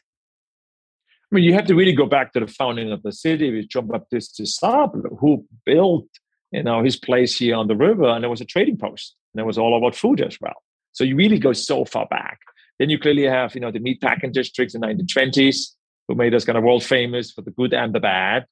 I 1.30 1.34
mean, 1.34 1.44
you 1.44 1.52
have 1.52 1.66
to 1.66 1.74
really 1.74 1.92
go 1.92 2.06
back 2.06 2.32
to 2.32 2.40
the 2.40 2.46
founding 2.46 2.90
of 2.90 3.02
the 3.02 3.12
city 3.12 3.54
with 3.54 3.68
John 3.68 3.86
Baptiste 3.86 4.46
Sable, 4.46 5.18
who 5.20 5.44
built, 5.66 6.08
you 6.52 6.62
know, 6.62 6.82
his 6.82 6.96
place 6.96 7.36
here 7.36 7.56
on 7.56 7.68
the 7.68 7.76
river, 7.76 8.08
and 8.08 8.24
it 8.24 8.28
was 8.28 8.40
a 8.40 8.46
trading 8.46 8.78
post, 8.78 9.14
and 9.34 9.40
it 9.40 9.44
was 9.44 9.58
all 9.58 9.76
about 9.76 9.94
food 9.94 10.22
as 10.22 10.38
well. 10.40 10.62
So 10.92 11.04
you 11.04 11.16
really 11.16 11.38
go 11.38 11.52
so 11.52 11.84
far 11.84 12.06
back. 12.06 12.38
Then 12.78 12.88
you 12.88 12.98
clearly 12.98 13.24
have, 13.24 13.54
you 13.54 13.60
know, 13.60 13.70
the 13.70 13.78
meat 13.78 14.00
packing 14.00 14.32
districts 14.32 14.74
in 14.74 14.80
the 14.80 14.86
1920s, 14.86 15.74
who 16.06 16.14
made 16.14 16.34
us 16.34 16.46
kind 16.46 16.56
of 16.56 16.64
world 16.64 16.82
famous 16.82 17.30
for 17.30 17.42
the 17.42 17.50
good 17.50 17.74
and 17.74 17.94
the 17.94 18.00
bad. 18.00 18.46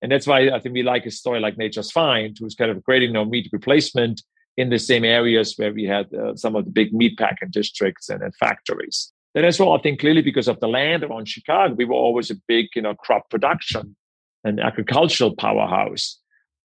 And 0.00 0.12
that's 0.12 0.26
why 0.26 0.50
I 0.50 0.60
think 0.60 0.74
we 0.74 0.82
like 0.82 1.06
a 1.06 1.10
story 1.10 1.40
like 1.40 1.58
Nature's 1.58 1.92
Fynd, 1.92 2.38
who's 2.38 2.54
kind 2.54 2.70
of 2.70 2.82
creating 2.84 3.08
you 3.08 3.14
know, 3.14 3.24
meat 3.24 3.48
replacement 3.52 4.22
in 4.56 4.70
the 4.70 4.78
same 4.78 5.04
areas 5.04 5.54
where 5.56 5.72
we 5.72 5.84
had 5.84 6.12
uh, 6.14 6.36
some 6.36 6.54
of 6.54 6.64
the 6.64 6.70
big 6.70 6.92
meat 6.92 7.18
packing 7.18 7.50
districts 7.50 8.08
and, 8.08 8.22
and 8.22 8.34
factories. 8.36 9.12
Then 9.34 9.44
as 9.44 9.60
well, 9.60 9.72
I 9.72 9.78
think 9.80 10.00
clearly 10.00 10.22
because 10.22 10.48
of 10.48 10.58
the 10.60 10.68
land 10.68 11.04
around 11.04 11.28
Chicago, 11.28 11.74
we 11.74 11.84
were 11.84 11.94
always 11.94 12.30
a 12.30 12.36
big, 12.48 12.66
you 12.74 12.82
know, 12.82 12.94
crop 12.94 13.30
production 13.30 13.96
and 14.42 14.58
agricultural 14.60 15.36
powerhouse. 15.36 16.18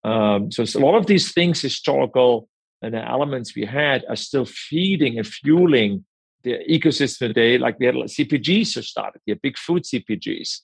Um, 0.03 0.51
so 0.51 0.63
a 0.63 0.81
lot 0.81 0.95
of 0.95 1.05
these 1.05 1.31
things, 1.31 1.61
historical 1.61 2.47
and 2.81 2.93
the 2.93 3.07
elements 3.07 3.55
we 3.55 3.65
had, 3.65 4.03
are 4.09 4.15
still 4.15 4.45
feeding 4.45 5.17
and 5.17 5.27
fueling 5.27 6.05
the 6.43 6.59
ecosystem 6.69 7.27
today. 7.27 7.57
Like 7.57 7.79
we 7.79 7.85
had 7.85 7.95
CPGs 7.95 8.73
just 8.73 8.89
started, 8.89 9.21
yeah, 9.25 9.35
big 9.41 9.57
food 9.57 9.83
CPGs. 9.83 10.61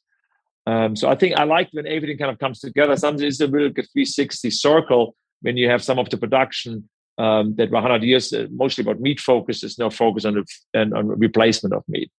Um, 0.68 0.96
so 0.96 1.10
I 1.10 1.16
think 1.16 1.36
I 1.38 1.44
like 1.44 1.70
when 1.72 1.88
everything 1.88 2.18
kind 2.18 2.32
of 2.32 2.40
comes 2.40 2.60
together. 2.60 2.96
Sometimes 2.96 3.22
it's 3.24 3.40
a 3.40 3.48
real 3.48 3.70
good 3.70 3.88
360 3.92 4.52
circle 4.52 5.16
when 5.42 5.58
you 5.58 5.70
have 5.70 5.84
some 5.84 5.98
of 5.98 6.10
the 6.10 6.18
production 6.18 6.88
um, 7.18 7.56
that 7.56 7.70
were 7.70 7.82
100 7.82 8.04
years 8.04 8.34
uh, 8.34 8.48
mostly 8.52 8.84
about 8.84 9.00
meat 9.00 9.20
focus 9.20 9.64
is 9.64 9.78
now 9.78 9.90
focused 9.90 10.26
on, 10.26 10.44
the, 10.74 10.80
on 10.96 11.08
replacement 11.08 11.74
of 11.74 11.84
meat. 11.88 12.12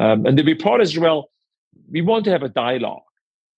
Um, 0.00 0.26
and 0.26 0.38
the 0.38 0.44
report 0.44 0.80
as 0.80 0.96
well, 0.98 1.30
we 1.90 2.00
want 2.00 2.24
to 2.24 2.30
have 2.30 2.42
a 2.42 2.48
dialogue 2.48 3.02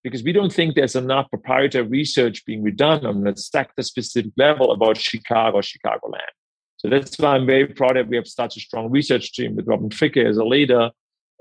because 0.03 0.23
we 0.23 0.33
don't 0.33 0.53
think 0.53 0.75
there's 0.75 0.97
enough 0.97 1.29
proprietary 1.29 1.87
research 1.87 2.45
being 2.47 2.65
done 2.75 3.05
on 3.05 3.27
a 3.27 3.37
sector 3.37 3.83
specific 3.83 4.33
level 4.37 4.73
about 4.73 4.97
Chicago, 4.97 5.61
Chicagoland. 5.61 6.35
So 6.79 6.89
that's 6.89 7.19
why 7.19 7.37
I'm 7.37 7.47
very 7.47 7.67
proud 7.67 7.97
that 7.97 8.09
we 8.09 8.17
have 8.17 8.27
such 8.27 8.57
a 8.57 8.61
strong 8.61 8.91
research 8.91 9.33
team 9.33 9.55
with 9.55 9.67
Robin 9.69 9.91
Fricke 9.91 10.25
as 10.25 10.39
a 10.39 10.45
leader 10.45 10.91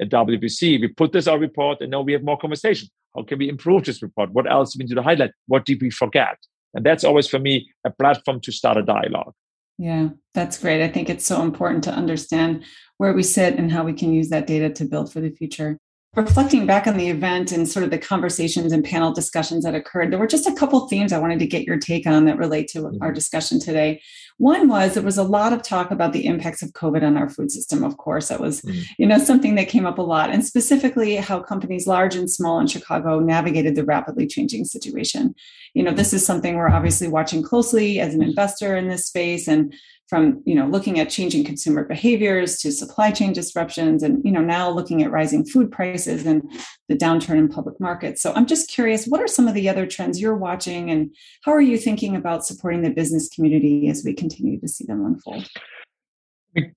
at 0.02 0.10
WBC. 0.10 0.82
We 0.82 0.90
put 0.90 1.14
this 1.14 1.28
our 1.28 1.40
report 1.40 1.80
and 1.80 1.92
now 1.92 2.02
we 2.02 2.12
have 2.12 2.24
more 2.24 2.38
conversation. 2.38 2.90
How 3.16 3.24
can 3.24 3.40
we 3.40 3.48
improve 3.48 3.86
this 3.86 4.02
report? 4.02 4.32
What 4.32 4.52
else 4.52 4.74
do 4.74 4.80
we 4.80 4.86
need 4.86 4.96
to 4.96 5.02
highlight? 5.02 5.32
What 5.48 5.66
did 5.66 5.82
we 5.82 5.92
forget? 5.92 6.38
And 6.74 6.86
that's 6.86 7.04
always 7.04 7.28
for 7.28 7.40
me 7.40 7.70
a 7.86 7.90
platform 7.90 8.40
to 8.42 8.52
start 8.52 8.78
a 8.78 8.84
dialogue. 8.84 9.34
Yeah, 9.78 10.10
that's 10.34 10.60
great. 10.60 10.84
I 10.84 10.90
think 10.90 11.10
it's 11.10 11.26
so 11.26 11.42
important 11.42 11.84
to 11.86 11.92
understand 11.92 12.66
where 12.98 13.14
we 13.14 13.24
sit 13.24 13.56
and 13.56 13.72
how 13.72 13.86
we 13.86 13.94
can 13.94 14.12
use 14.12 14.30
that 14.30 14.46
data 14.46 14.70
to 14.72 14.86
build 14.86 15.12
for 15.12 15.22
the 15.22 15.30
future. 15.30 15.80
Reflecting 16.16 16.66
back 16.66 16.88
on 16.88 16.98
the 16.98 17.10
event 17.10 17.52
and 17.52 17.70
sort 17.70 17.84
of 17.84 17.92
the 17.92 17.98
conversations 18.00 18.74
and 18.74 18.84
panel 18.84 19.14
discussions 19.14 19.64
that 19.64 19.76
occurred, 19.76 20.12
there 20.12 20.18
were 20.18 20.26
just 20.26 20.48
a 20.48 20.56
couple 20.56 20.88
themes 20.88 21.14
I 21.14 21.20
wanted 21.20 21.38
to 21.38 21.46
get 21.46 21.66
your 21.66 21.78
take 21.78 22.08
on 22.08 22.26
that 22.26 22.40
relate 22.40 22.68
to 22.70 22.86
our 22.86 22.92
mm-hmm. 22.92 23.14
discussion 23.14 23.60
today. 23.60 24.02
One 24.38 24.68
was 24.68 24.96
there 24.96 25.04
was 25.04 25.20
a 25.20 25.24
lot 25.24 25.54
of 25.54 25.62
talk 25.62 25.92
about 25.92 26.12
the 26.12 26.26
impacts 26.26 26.64
of 26.64 26.72
COVID 26.72 27.04
on 27.04 27.16
our 27.16 27.30
food 27.30 27.52
system. 27.52 27.84
Of 27.84 27.98
course, 27.98 28.30
that 28.30 28.40
was, 28.40 28.62
mm-hmm. 28.62 28.82
you 28.98 29.06
know, 29.06 29.20
something 29.20 29.54
that 29.56 29.70
came 29.70 29.86
up 29.86 30.00
a 30.00 30.02
lot, 30.02 30.32
and 30.32 30.44
specifically 30.44 31.16
how 31.18 31.42
companies 31.42 31.86
large 31.86 32.16
and 32.16 32.30
small 32.30 32.60
in 32.60 32.66
Chicago 32.66 33.20
navigated 33.20 33.76
the 33.76 33.86
rapidly 33.86 34.26
changing 34.26 34.66
situation. 34.66 35.36
You 35.76 35.84
know, 35.84 35.92
this 35.92 36.12
is 36.12 36.26
something 36.26 36.56
we're 36.56 36.70
obviously 36.70 37.08
watching 37.08 37.44
closely 37.44 38.00
as 38.00 38.16
an 38.16 38.24
investor 38.24 38.76
in 38.76 38.88
this 38.88 39.06
space, 39.06 39.48
and 39.48 39.76
from 40.10 40.42
you 40.46 40.56
know 40.56 40.66
looking 40.68 41.00
at 41.00 41.10
changing 41.10 41.44
consumer 41.44 41.84
behaviors 41.84 42.58
to 42.58 42.72
supply 42.72 43.12
chain 43.12 43.32
disruptions 43.32 44.02
and 44.02 44.24
you 44.26 44.32
know 44.32 44.42
now 44.42 44.70
looking 44.70 45.04
at 45.04 45.12
rising 45.12 45.46
food 45.46 45.72
prices 45.72 46.26
and 46.26 46.42
the 46.88 46.96
downturn 46.96 47.38
in 47.38 47.48
public 47.48 47.80
markets. 47.80 48.22
So 48.22 48.34
i'm 48.34 48.46
just 48.46 48.70
curious 48.70 49.06
what 49.06 49.22
are 49.22 49.28
some 49.28 49.48
of 49.48 49.54
the 49.54 49.70
other 49.70 49.86
trends 49.86 50.20
you're 50.20 50.36
watching 50.36 50.90
and 50.90 51.16
how 51.44 51.52
are 51.52 51.62
you 51.62 51.78
thinking 51.78 52.16
about 52.16 52.46
supporting 52.46 52.82
the 52.82 52.90
business 52.90 53.30
community 53.30 53.88
as 53.88 54.04
we 54.04 54.14
continue 54.14 54.60
to 54.60 54.68
see 54.68 54.86
them 54.86 55.06
unfold? 55.06 55.48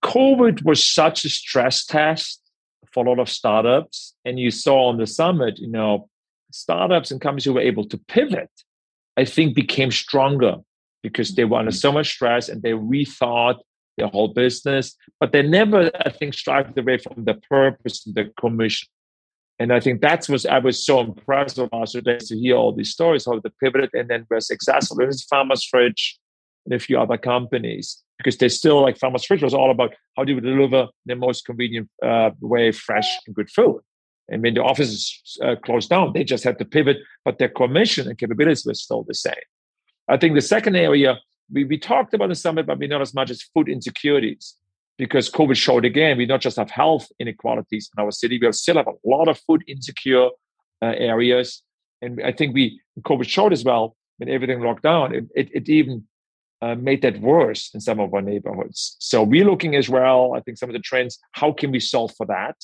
Covid 0.05 0.65
was 0.65 0.85
such 0.85 1.25
a 1.25 1.31
stress 1.31 1.85
test 1.87 2.41
for 2.93 3.05
a 3.05 3.09
lot 3.09 3.19
of 3.19 3.29
startups. 3.29 4.15
And 4.27 4.39
you 4.39 4.51
saw 4.51 4.89
on 4.89 4.99
the 4.99 5.07
summit 5.07 5.59
you 5.59 5.69
know 5.69 6.09
startups 6.53 7.11
and 7.11 7.21
companies 7.21 7.45
who 7.45 7.55
were 7.55 7.61
able 7.61 7.85
to 7.89 7.99
pivot 7.99 8.51
i 9.17 9.25
think 9.25 9.55
became 9.55 9.91
stronger 9.91 10.57
because 11.03 11.35
they 11.35 11.45
were 11.45 11.59
under 11.59 11.73
so 11.73 11.93
much 11.93 12.13
stress 12.13 12.49
and 12.49 12.63
they 12.63 12.73
rethought 12.73 13.59
their 13.99 14.09
whole 14.09 14.29
business, 14.29 14.97
but 15.21 15.33
they 15.33 15.43
never, 15.43 15.91
I 16.05 16.11
think, 16.11 16.35
strived 16.35 16.79
away 16.79 16.99
from 16.99 17.25
the 17.25 17.35
purpose 17.35 18.07
and 18.07 18.15
the 18.15 18.33
commission. 18.41 18.89
And 19.59 19.73
I 19.73 19.81
think 19.81 20.01
that's 20.01 20.29
what 20.29 20.47
I 20.47 20.59
was 20.59 20.85
so 20.85 21.01
impressed 21.01 21.59
with 21.59 21.73
last 21.73 21.97
days 22.03 22.29
to 22.29 22.39
hear 22.39 22.57
all 22.57 22.73
these 22.73 22.91
stories, 22.91 23.27
how 23.27 23.39
they 23.39 23.51
pivoted 23.61 23.91
and 23.93 24.09
then 24.09 24.27
were 24.31 24.41
successful. 24.41 24.97
There's 24.97 25.25
Farmer's 25.25 25.65
Fridge 25.65 26.19
and 26.65 26.75
a 26.75 26.79
few 26.79 26.99
other 26.99 27.19
companies 27.19 28.03
because 28.19 28.37
they 28.39 28.49
still 28.49 28.81
like 28.83 28.99
Farmer's 28.99 29.25
Fridge 29.25 29.43
was 29.43 29.55
all 29.55 29.71
about 29.71 29.95
how 30.17 30.25
do 30.25 30.35
we 30.35 30.41
deliver 30.41 30.89
the 31.07 31.17
most 31.17 31.45
convenient 31.45 31.89
uh, 32.03 32.31
way, 32.41 32.73
fresh 32.73 33.09
and 33.27 33.37
good 33.37 33.51
food. 33.51 33.81
And 34.29 34.43
when 34.43 34.55
the 34.55 34.63
offices 34.63 35.21
uh, 35.43 35.57
closed 35.57 35.91
down, 35.91 36.13
they 36.13 36.25
just 36.25 36.45
had 36.45 36.59
to 36.59 36.65
pivot, 36.65 36.99
but 37.25 37.39
their 37.39 37.49
commission 37.49 38.09
and 38.09 38.17
capabilities 38.17 38.65
were 38.65 38.75
still 38.75 39.03
the 39.03 39.15
same. 39.15 39.35
I 40.09 40.17
think 40.17 40.35
the 40.35 40.43
second 40.43 40.77
area 40.77 41.19
we, 41.53 41.65
we 41.65 41.79
talked 41.79 42.15
about 42.15 42.29
the 42.29 42.35
summit, 42.35 42.67
but 42.67 42.79
we 42.79 42.87
not 42.87 43.03
as 43.03 43.15
much 43.15 43.31
as 43.31 43.43
food 43.43 43.69
insecurities 43.69 44.57
because 44.99 45.31
COVID 45.31 45.57
showed 45.57 45.85
again 45.85 46.17
we 46.17 46.27
not 46.27 46.41
just 46.41 46.57
have 46.57 46.71
health 46.71 47.09
inequalities 47.19 47.91
in 47.97 48.03
our 48.03 48.11
city, 48.11 48.39
we 48.41 48.53
still 48.53 48.77
have 48.77 48.89
a 48.89 48.95
lot 49.05 49.29
of 49.29 49.39
food 49.39 49.63
insecure 49.67 50.29
uh, 50.81 50.95
areas. 50.97 51.63
And 52.01 52.21
I 52.25 52.33
think 52.33 52.55
we 52.55 52.81
COVID 53.01 53.29
showed 53.29 53.53
as 53.53 53.65
well 53.65 53.97
when 54.19 54.29
everything 54.29 54.61
locked 54.61 54.83
down, 54.83 55.15
it, 55.15 55.25
it, 55.35 55.51
it 55.53 55.69
even 55.69 56.05
uh, 56.61 56.75
made 56.77 57.03
that 57.03 57.21
worse 57.21 57.71
in 57.75 57.81
some 57.81 57.99
of 58.01 58.15
our 58.15 58.23
neighborhoods. 58.23 58.97
So 59.01 59.23
we're 59.23 59.45
looking 59.45 59.75
as 59.75 59.89
well. 59.89 60.35
I 60.35 60.41
think 60.41 60.59
some 60.59 60.69
of 60.69 60.75
the 60.75 60.79
trends. 60.79 61.19
How 61.33 61.53
can 61.53 61.71
we 61.71 61.81
solve 61.81 62.15
for 62.17 62.27
that? 62.27 62.57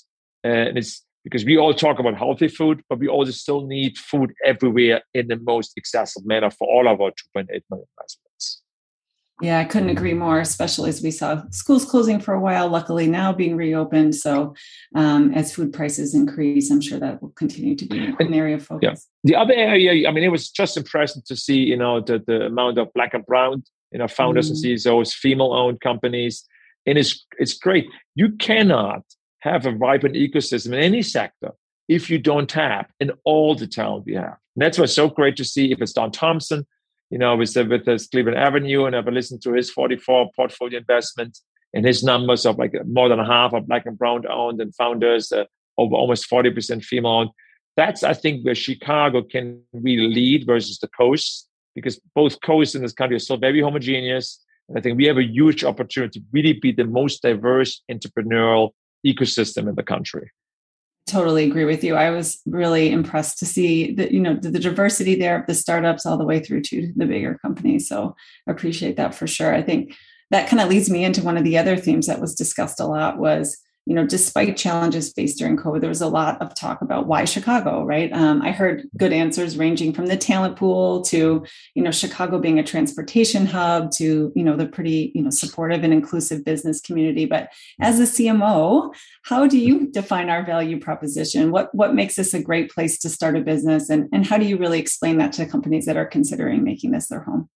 Uh, 0.44 0.68
and 0.68 0.78
it's 0.78 1.04
because 1.28 1.44
we 1.44 1.58
all 1.58 1.74
talk 1.74 1.98
about 1.98 2.16
healthy 2.16 2.48
food, 2.48 2.82
but 2.88 2.98
we 2.98 3.06
also 3.06 3.32
still 3.32 3.66
need 3.66 3.98
food 3.98 4.32
everywhere 4.46 5.02
in 5.12 5.28
the 5.28 5.36
most 5.36 5.74
accessible 5.76 6.26
manner 6.26 6.50
for 6.50 6.66
all 6.66 6.88
of 6.88 7.02
our 7.02 7.10
2.8 7.10 7.46
million 7.70 7.86
residents. 8.00 8.62
Yeah, 9.42 9.58
I 9.58 9.64
couldn't 9.66 9.90
agree 9.90 10.14
more, 10.14 10.40
especially 10.40 10.88
as 10.88 11.02
we 11.02 11.10
saw 11.10 11.42
schools 11.50 11.84
closing 11.84 12.18
for 12.18 12.32
a 12.32 12.40
while, 12.40 12.68
luckily 12.68 13.06
now 13.06 13.32
being 13.32 13.56
reopened. 13.56 14.16
So, 14.16 14.54
um, 14.96 15.32
as 15.34 15.54
food 15.54 15.72
prices 15.72 16.14
increase, 16.14 16.70
I'm 16.70 16.80
sure 16.80 16.98
that 16.98 17.22
will 17.22 17.30
continue 17.30 17.76
to 17.76 17.86
be 17.86 18.14
an 18.18 18.34
area 18.34 18.56
of 18.56 18.64
focus. 18.64 19.06
Yeah. 19.22 19.30
The 19.30 19.36
other 19.36 19.54
area, 19.54 20.08
I 20.08 20.12
mean, 20.12 20.24
it 20.24 20.32
was 20.32 20.48
just 20.48 20.76
impressive 20.76 21.24
to 21.26 21.36
see, 21.36 21.58
you 21.58 21.76
know, 21.76 22.00
the, 22.00 22.24
the 22.26 22.46
amount 22.46 22.78
of 22.78 22.92
black 22.94 23.14
and 23.14 23.24
brown, 23.26 23.62
you 23.92 23.98
know, 23.98 24.08
founders 24.08 24.46
mm. 24.46 24.64
and 24.64 24.80
CEOs, 24.80 25.14
female 25.14 25.52
owned 25.52 25.80
companies. 25.82 26.44
And 26.86 26.98
it's, 26.98 27.24
it's 27.38 27.54
great. 27.54 27.86
You 28.16 28.30
cannot 28.38 29.04
have 29.40 29.66
a 29.66 29.72
vibrant 29.72 30.16
ecosystem 30.16 30.68
in 30.68 30.80
any 30.80 31.02
sector 31.02 31.52
if 31.88 32.10
you 32.10 32.18
don't 32.18 32.48
tap 32.48 32.90
in 33.00 33.12
all 33.24 33.54
the 33.54 33.66
talent 33.66 34.06
we 34.06 34.14
have. 34.14 34.36
And 34.54 34.62
that's 34.62 34.78
what's 34.78 34.94
so 34.94 35.08
great 35.08 35.36
to 35.36 35.44
see. 35.44 35.72
If 35.72 35.80
it's 35.80 35.92
Don 35.92 36.10
Thompson, 36.10 36.66
you 37.10 37.18
know, 37.18 37.36
with, 37.36 37.56
with 37.56 37.84
this 37.86 38.06
Cleveland 38.08 38.38
Avenue, 38.38 38.84
and 38.84 38.94
I've 38.94 39.06
listened 39.06 39.42
to 39.42 39.52
his 39.52 39.70
44 39.70 40.30
portfolio 40.36 40.78
investment 40.78 41.38
and 41.72 41.86
his 41.86 42.02
numbers 42.02 42.44
of 42.44 42.58
like 42.58 42.74
more 42.86 43.08
than 43.08 43.18
half 43.18 43.54
of 43.54 43.66
black 43.66 43.86
and 43.86 43.96
brown 43.96 44.26
owned 44.26 44.60
and 44.60 44.74
founders, 44.74 45.32
uh, 45.32 45.44
over 45.78 45.94
almost 45.94 46.28
40% 46.30 46.84
female 46.84 47.12
owned. 47.12 47.30
That's, 47.76 48.02
I 48.02 48.12
think, 48.12 48.44
where 48.44 48.54
Chicago 48.54 49.22
can 49.22 49.62
really 49.72 50.12
lead 50.12 50.46
versus 50.46 50.78
the 50.78 50.88
coast, 50.88 51.48
because 51.74 52.00
both 52.14 52.40
coasts 52.40 52.74
in 52.74 52.82
this 52.82 52.92
country 52.92 53.16
are 53.16 53.20
still 53.20 53.36
very 53.36 53.62
homogeneous. 53.62 54.44
And 54.68 54.76
I 54.76 54.80
think 54.80 54.98
we 54.98 55.06
have 55.06 55.16
a 55.16 55.24
huge 55.24 55.64
opportunity 55.64 56.18
to 56.18 56.26
really 56.32 56.54
be 56.54 56.72
the 56.72 56.84
most 56.84 57.22
diverse 57.22 57.82
entrepreneurial 57.90 58.72
ecosystem 59.06 59.68
in 59.68 59.74
the 59.74 59.82
country. 59.82 60.30
Totally 61.06 61.44
agree 61.44 61.64
with 61.64 61.82
you. 61.82 61.94
I 61.94 62.10
was 62.10 62.38
really 62.44 62.90
impressed 62.90 63.38
to 63.38 63.46
see 63.46 63.94
that 63.94 64.12
you 64.12 64.20
know 64.20 64.34
the, 64.34 64.50
the, 64.50 64.58
diversity 64.58 65.14
there 65.14 65.40
of 65.40 65.46
the 65.46 65.54
startups 65.54 66.04
all 66.04 66.18
the 66.18 66.26
way 66.26 66.38
through 66.38 66.62
to 66.62 66.92
the 66.96 67.06
bigger 67.06 67.38
companies. 67.40 67.88
So 67.88 68.14
appreciate 68.46 68.96
that 68.96 69.14
for 69.14 69.26
sure. 69.26 69.54
I 69.54 69.62
think 69.62 69.94
that 70.30 70.48
kind 70.48 70.60
of 70.60 70.68
leads 70.68 70.90
me 70.90 71.04
into 71.04 71.22
one 71.22 71.38
of 71.38 71.44
the 71.44 71.56
other 71.56 71.76
themes 71.76 72.06
that 72.08 72.20
was 72.20 72.34
discussed 72.34 72.80
a 72.80 72.86
lot 72.86 73.18
was 73.18 73.56
you 73.88 73.94
know, 73.94 74.04
despite 74.04 74.58
challenges 74.58 75.14
faced 75.14 75.38
during 75.38 75.56
COVID, 75.56 75.80
there 75.80 75.88
was 75.88 76.02
a 76.02 76.08
lot 76.08 76.42
of 76.42 76.54
talk 76.54 76.82
about 76.82 77.06
why 77.06 77.24
Chicago, 77.24 77.84
right? 77.84 78.12
Um, 78.12 78.42
I 78.42 78.52
heard 78.52 78.86
good 78.98 79.14
answers 79.14 79.56
ranging 79.56 79.94
from 79.94 80.06
the 80.06 80.16
talent 80.16 80.56
pool 80.56 81.00
to, 81.04 81.42
you 81.74 81.82
know, 81.82 81.90
Chicago 81.90 82.38
being 82.38 82.58
a 82.58 82.62
transportation 82.62 83.46
hub 83.46 83.90
to, 83.92 84.30
you 84.36 84.44
know, 84.44 84.56
the 84.56 84.66
pretty, 84.66 85.10
you 85.14 85.22
know, 85.22 85.30
supportive 85.30 85.84
and 85.84 85.94
inclusive 85.94 86.44
business 86.44 86.82
community. 86.82 87.24
But 87.24 87.48
as 87.80 87.98
a 87.98 88.02
CMO, 88.02 88.94
how 89.22 89.46
do 89.46 89.56
you 89.56 89.86
define 89.90 90.28
our 90.28 90.44
value 90.44 90.78
proposition? 90.78 91.50
What 91.50 91.74
what 91.74 91.94
makes 91.94 92.16
this 92.16 92.34
a 92.34 92.42
great 92.42 92.70
place 92.70 92.98
to 92.98 93.08
start 93.08 93.38
a 93.38 93.40
business, 93.40 93.88
and 93.88 94.06
and 94.12 94.26
how 94.26 94.36
do 94.36 94.44
you 94.44 94.58
really 94.58 94.80
explain 94.80 95.16
that 95.16 95.32
to 95.34 95.46
companies 95.46 95.86
that 95.86 95.96
are 95.96 96.04
considering 96.04 96.62
making 96.62 96.90
this 96.90 97.08
their 97.08 97.20
home? 97.20 97.48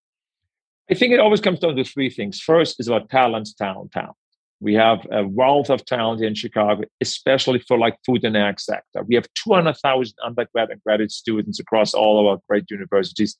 I 0.90 0.94
think 0.94 1.12
it 1.12 1.20
always 1.20 1.42
comes 1.42 1.58
down 1.58 1.76
to 1.76 1.84
three 1.84 2.08
things. 2.08 2.40
First 2.40 2.80
is 2.80 2.88
about 2.88 3.10
talent, 3.10 3.50
talent, 3.58 3.92
talent. 3.92 4.16
We 4.62 4.74
have 4.74 5.04
a 5.10 5.26
wealth 5.26 5.70
of 5.70 5.84
talent 5.84 6.22
in 6.22 6.36
Chicago, 6.36 6.84
especially 7.00 7.58
for 7.66 7.76
like 7.76 7.98
food 8.06 8.22
and 8.22 8.36
ag 8.36 8.60
sector. 8.60 9.02
We 9.02 9.16
have 9.16 9.26
200,000 9.34 10.14
undergrad 10.24 10.70
and 10.70 10.80
graduate 10.84 11.10
students 11.10 11.58
across 11.58 11.94
all 11.94 12.20
of 12.20 12.26
our 12.26 12.38
great 12.48 12.70
universities. 12.70 13.36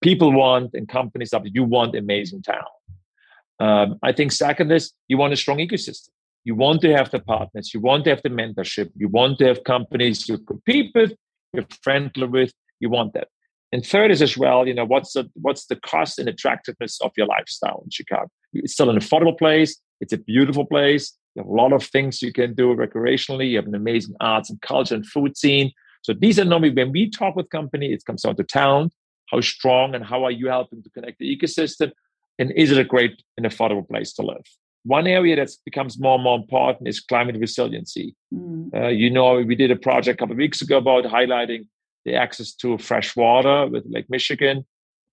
People 0.00 0.32
want 0.32 0.70
and 0.74 0.88
companies 0.88 1.30
that 1.30 1.42
you 1.52 1.64
want 1.64 1.96
amazing 1.96 2.42
talent. 2.42 2.66
Um, 3.58 3.98
I 4.04 4.12
think 4.12 4.30
second 4.30 4.70
is 4.70 4.92
you 5.08 5.18
want 5.18 5.32
a 5.32 5.36
strong 5.36 5.58
ecosystem. 5.58 6.10
You 6.44 6.54
want 6.54 6.82
to 6.82 6.92
have 6.92 7.10
the 7.10 7.18
partners. 7.18 7.74
You 7.74 7.80
want 7.80 8.04
to 8.04 8.10
have 8.10 8.22
the 8.22 8.30
mentorship. 8.30 8.90
You 8.94 9.08
want 9.08 9.38
to 9.40 9.46
have 9.46 9.64
companies 9.64 10.28
you 10.28 10.38
compete 10.38 10.92
with, 10.94 11.14
you're 11.52 11.66
friendly 11.82 12.28
with. 12.28 12.52
You 12.78 12.90
want 12.90 13.12
that. 13.14 13.26
And 13.72 13.84
third 13.84 14.10
is 14.12 14.22
as 14.22 14.38
well, 14.38 14.66
you 14.66 14.74
know, 14.74 14.84
what's 14.84 15.12
the 15.14 15.30
what's 15.34 15.66
the 15.66 15.76
cost 15.76 16.18
and 16.18 16.28
attractiveness 16.28 17.00
of 17.00 17.12
your 17.16 17.26
lifestyle 17.26 17.82
in 17.84 17.90
Chicago? 17.90 18.28
It's 18.52 18.72
still 18.72 18.90
an 18.90 18.96
affordable 18.96 19.36
place. 19.36 19.76
It's 20.00 20.12
a 20.12 20.18
beautiful 20.18 20.64
place. 20.64 21.16
You 21.34 21.42
have 21.42 21.48
a 21.48 21.54
lot 21.54 21.72
of 21.72 21.84
things 21.84 22.22
you 22.22 22.32
can 22.32 22.54
do 22.54 22.74
recreationally. 22.74 23.50
You 23.50 23.56
have 23.56 23.66
an 23.66 23.74
amazing 23.74 24.14
arts 24.20 24.50
and 24.50 24.60
culture 24.60 24.94
and 24.94 25.06
food 25.06 25.36
scene. 25.36 25.72
So 26.02 26.14
these 26.14 26.38
are 26.38 26.44
normally 26.44 26.70
when 26.70 26.92
we 26.92 27.10
talk 27.10 27.36
with 27.36 27.50
company, 27.50 27.92
it 27.92 28.04
comes 28.04 28.22
down 28.22 28.36
to 28.36 28.44
talent, 28.44 28.94
how 29.30 29.40
strong 29.40 29.94
and 29.94 30.04
how 30.04 30.24
are 30.24 30.30
you 30.30 30.48
helping 30.48 30.82
to 30.82 30.90
connect 30.90 31.18
the 31.18 31.36
ecosystem, 31.36 31.92
and 32.38 32.50
is 32.52 32.70
it 32.70 32.78
a 32.78 32.84
great 32.84 33.22
and 33.36 33.46
affordable 33.46 33.86
place 33.86 34.12
to 34.14 34.22
live? 34.22 34.44
One 34.84 35.06
area 35.06 35.36
that 35.36 35.50
becomes 35.64 36.00
more 36.00 36.14
and 36.14 36.24
more 36.24 36.36
important 36.36 36.88
is 36.88 37.00
climate 37.00 37.36
resiliency. 37.38 38.16
Mm. 38.34 38.74
Uh, 38.74 38.88
you 38.88 39.10
know, 39.10 39.40
we 39.42 39.54
did 39.54 39.70
a 39.70 39.76
project 39.76 40.16
a 40.16 40.18
couple 40.18 40.32
of 40.32 40.38
weeks 40.38 40.62
ago 40.62 40.78
about 40.78 41.04
highlighting 41.04 41.66
the 42.06 42.14
access 42.14 42.54
to 42.54 42.78
fresh 42.78 43.14
water 43.14 43.66
with 43.66 43.84
Lake 43.86 44.06
Michigan. 44.08 44.64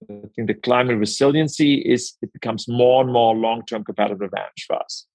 I 0.03 0.27
think 0.35 0.47
the 0.47 0.53
climate 0.53 0.97
resiliency 0.97 1.75
is 1.75 2.13
it 2.21 2.31
becomes 2.33 2.67
more 2.67 3.03
and 3.03 3.11
more 3.11 3.35
long-term 3.35 3.83
competitive 3.83 4.21
advantage 4.21 4.65
for 4.67 4.81
us. 4.81 5.07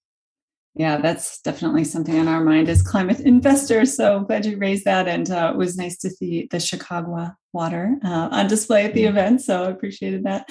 Yeah, 0.74 0.96
that's 0.96 1.42
definitely 1.42 1.84
something 1.84 2.18
on 2.18 2.28
our 2.28 2.42
mind 2.42 2.70
as 2.70 2.80
climate 2.80 3.20
investors. 3.20 3.94
So 3.94 4.20
glad 4.20 4.46
you 4.46 4.56
raised 4.56 4.86
that, 4.86 5.06
and 5.06 5.30
uh, 5.30 5.50
it 5.52 5.58
was 5.58 5.76
nice 5.76 5.98
to 5.98 6.08
see 6.08 6.48
the 6.50 6.60
Chicago 6.60 7.30
water 7.52 7.98
uh, 8.02 8.28
on 8.32 8.46
display 8.46 8.86
at 8.86 8.94
the 8.94 9.04
event. 9.04 9.42
So 9.42 9.64
I 9.64 9.70
appreciated 9.70 10.24
that. 10.24 10.48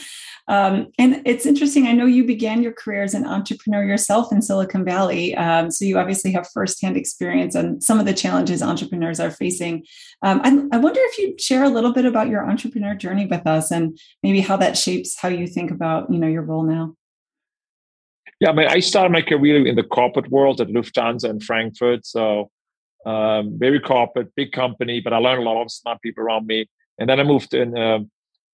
Um, 0.48 0.92
and 1.00 1.24
it's 1.26 1.48
interesting. 1.48 1.88
I 1.88 1.94
know 1.94 2.06
you 2.06 2.24
began 2.24 2.62
your 2.62 2.74
career 2.74 3.02
as 3.02 3.16
an 3.16 3.26
entrepreneur 3.26 3.84
yourself 3.84 4.32
in 4.32 4.44
Silicon 4.44 4.86
Valley, 4.86 5.36
um, 5.36 5.72
so 5.72 5.86
you 5.86 5.98
obviously 5.98 6.32
have 6.34 6.48
firsthand 6.54 6.98
experience 6.98 7.56
on 7.56 7.82
some 7.82 8.00
of 8.00 8.06
the 8.06 8.14
challenges 8.14 8.62
entrepreneurs 8.62 9.20
are 9.20 9.32
facing. 9.32 9.86
Um, 10.22 10.40
I, 10.44 10.76
I 10.76 10.78
wonder 10.78 11.00
if 11.02 11.18
you'd 11.18 11.42
share 11.42 11.64
a 11.64 11.70
little 11.70 11.94
bit 11.94 12.06
about 12.06 12.30
your 12.30 12.48
entrepreneur 12.48 12.94
journey 12.94 13.26
with 13.26 13.48
us, 13.48 13.72
and 13.72 13.98
maybe 14.22 14.42
how 14.42 14.58
that 14.58 14.78
shapes 14.78 15.18
how 15.18 15.30
you 15.30 15.48
think 15.48 15.72
about 15.72 16.14
you 16.14 16.20
know 16.20 16.28
your 16.28 16.44
role 16.44 16.64
now. 16.64 16.96
Yeah, 18.42 18.50
I 18.50 18.54
mean, 18.54 18.68
I 18.68 18.80
started 18.80 19.12
my 19.12 19.22
career 19.22 19.68
in 19.68 19.76
the 19.76 19.84
corporate 19.84 20.30
world 20.32 20.60
at 20.62 20.68
Lufthansa 20.70 21.30
in 21.30 21.40
Frankfurt. 21.40 22.08
So 22.08 22.50
um, 23.06 23.60
very 23.60 23.80
corporate, 23.80 24.34
big 24.36 24.52
company, 24.52 25.00
but 25.00 25.14
I 25.14 25.18
learned 25.18 25.44
a 25.44 25.46
lot 25.46 25.62
of 25.62 25.72
smart 25.72 26.02
people 26.02 26.24
around 26.24 26.48
me. 26.48 26.68
And 26.98 27.08
then 27.08 27.20
I 27.20 27.24
moved 27.24 27.54
in 27.54 27.78
uh, 27.78 28.00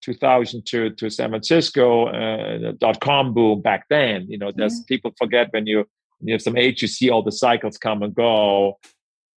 2000 0.01 0.65
to, 0.65 0.89
to 0.89 1.09
San 1.09 1.29
Francisco, 1.29 2.07
uh, 2.07 2.73
dot 2.77 2.99
com 2.99 3.33
boom 3.33 3.61
back 3.61 3.85
then. 3.89 4.29
You 4.29 4.37
know, 4.37 4.51
there's 4.53 4.73
mm-hmm. 4.73 4.93
people 4.93 5.13
forget 5.17 5.47
when 5.53 5.65
you, 5.65 5.77
when 6.19 6.27
you 6.27 6.33
have 6.33 6.41
some 6.41 6.57
age, 6.57 6.81
you 6.81 6.89
see 6.89 7.09
all 7.09 7.23
the 7.23 7.31
cycles 7.31 7.77
come 7.77 8.03
and 8.03 8.13
go. 8.13 8.79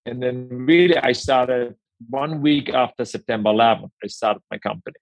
And 0.07 0.21
then 0.21 0.47
really, 0.49 0.97
I 0.97 1.11
started 1.11 1.75
one 2.09 2.41
week 2.41 2.69
after 2.69 3.05
September 3.05 3.51
11th, 3.51 3.91
I 4.03 4.07
started 4.07 4.41
my 4.49 4.57
company, 4.57 4.97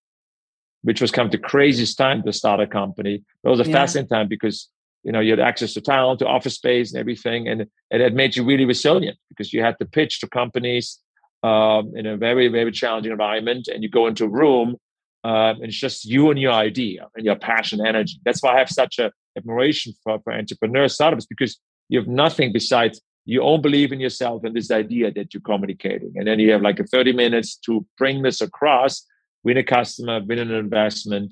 which 0.81 0.99
was 0.99 1.09
kind 1.09 1.25
of 1.25 1.31
the 1.31 1.37
craziest 1.37 1.97
time 1.97 2.21
to 2.23 2.33
start 2.33 2.59
a 2.59 2.67
company. 2.67 3.23
It 3.45 3.49
was 3.49 3.61
a 3.61 3.65
yeah. 3.65 3.71
fascinating 3.71 4.09
time 4.09 4.27
because 4.27 4.67
you 5.07 5.13
know 5.13 5.21
you 5.21 5.31
had 5.31 5.39
access 5.39 5.73
to 5.73 5.81
talent, 5.81 6.19
to 6.19 6.27
office 6.27 6.55
space, 6.55 6.91
and 6.91 6.99
everything, 6.99 7.47
and, 7.47 7.65
it 7.89 8.13
made 8.13 8.35
you 8.35 8.43
really 8.43 8.65
resilient 8.65 9.17
because 9.29 9.53
you 9.53 9.63
had 9.63 9.77
to 9.79 9.85
pitch 9.85 10.19
to 10.19 10.27
companies 10.27 10.99
um, 11.43 11.93
in 11.95 12.05
a 12.05 12.17
very 12.17 12.49
very 12.49 12.71
challenging 12.71 13.13
environment, 13.13 13.69
and 13.69 13.81
you 13.83 13.89
go 13.89 14.07
into 14.07 14.25
a 14.25 14.29
room. 14.29 14.75
Uh, 15.23 15.53
and 15.55 15.63
it's 15.63 15.77
just 15.77 16.05
you 16.05 16.29
and 16.29 16.39
your 16.39 16.53
idea 16.53 17.07
and 17.15 17.25
your 17.25 17.35
passion 17.35 17.85
energy. 17.85 18.19
That's 18.23 18.41
why 18.43 18.55
I 18.55 18.59
have 18.59 18.69
such 18.69 18.99
a 18.99 19.11
admiration 19.35 19.93
for, 20.03 20.19
for 20.23 20.31
entrepreneurs, 20.31 20.93
startups, 20.93 21.25
because 21.25 21.57
you 21.89 21.99
have 21.99 22.07
nothing 22.07 22.53
besides 22.53 23.01
you 23.25 23.41
all 23.41 23.57
believe 23.57 23.91
in 23.91 23.99
yourself 23.99 24.43
and 24.43 24.55
this 24.55 24.71
idea 24.71 25.11
that 25.11 25.33
you're 25.33 25.41
communicating. 25.41 26.13
And 26.15 26.27
then 26.27 26.39
you 26.39 26.51
have 26.51 26.61
like 26.61 26.79
a 26.79 26.85
30 26.85 27.13
minutes 27.13 27.57
to 27.65 27.85
bring 27.97 28.21
this 28.21 28.39
across, 28.41 29.05
win 29.43 29.57
a 29.57 29.63
customer, 29.63 30.21
win 30.25 30.39
an 30.39 30.51
investment. 30.51 31.31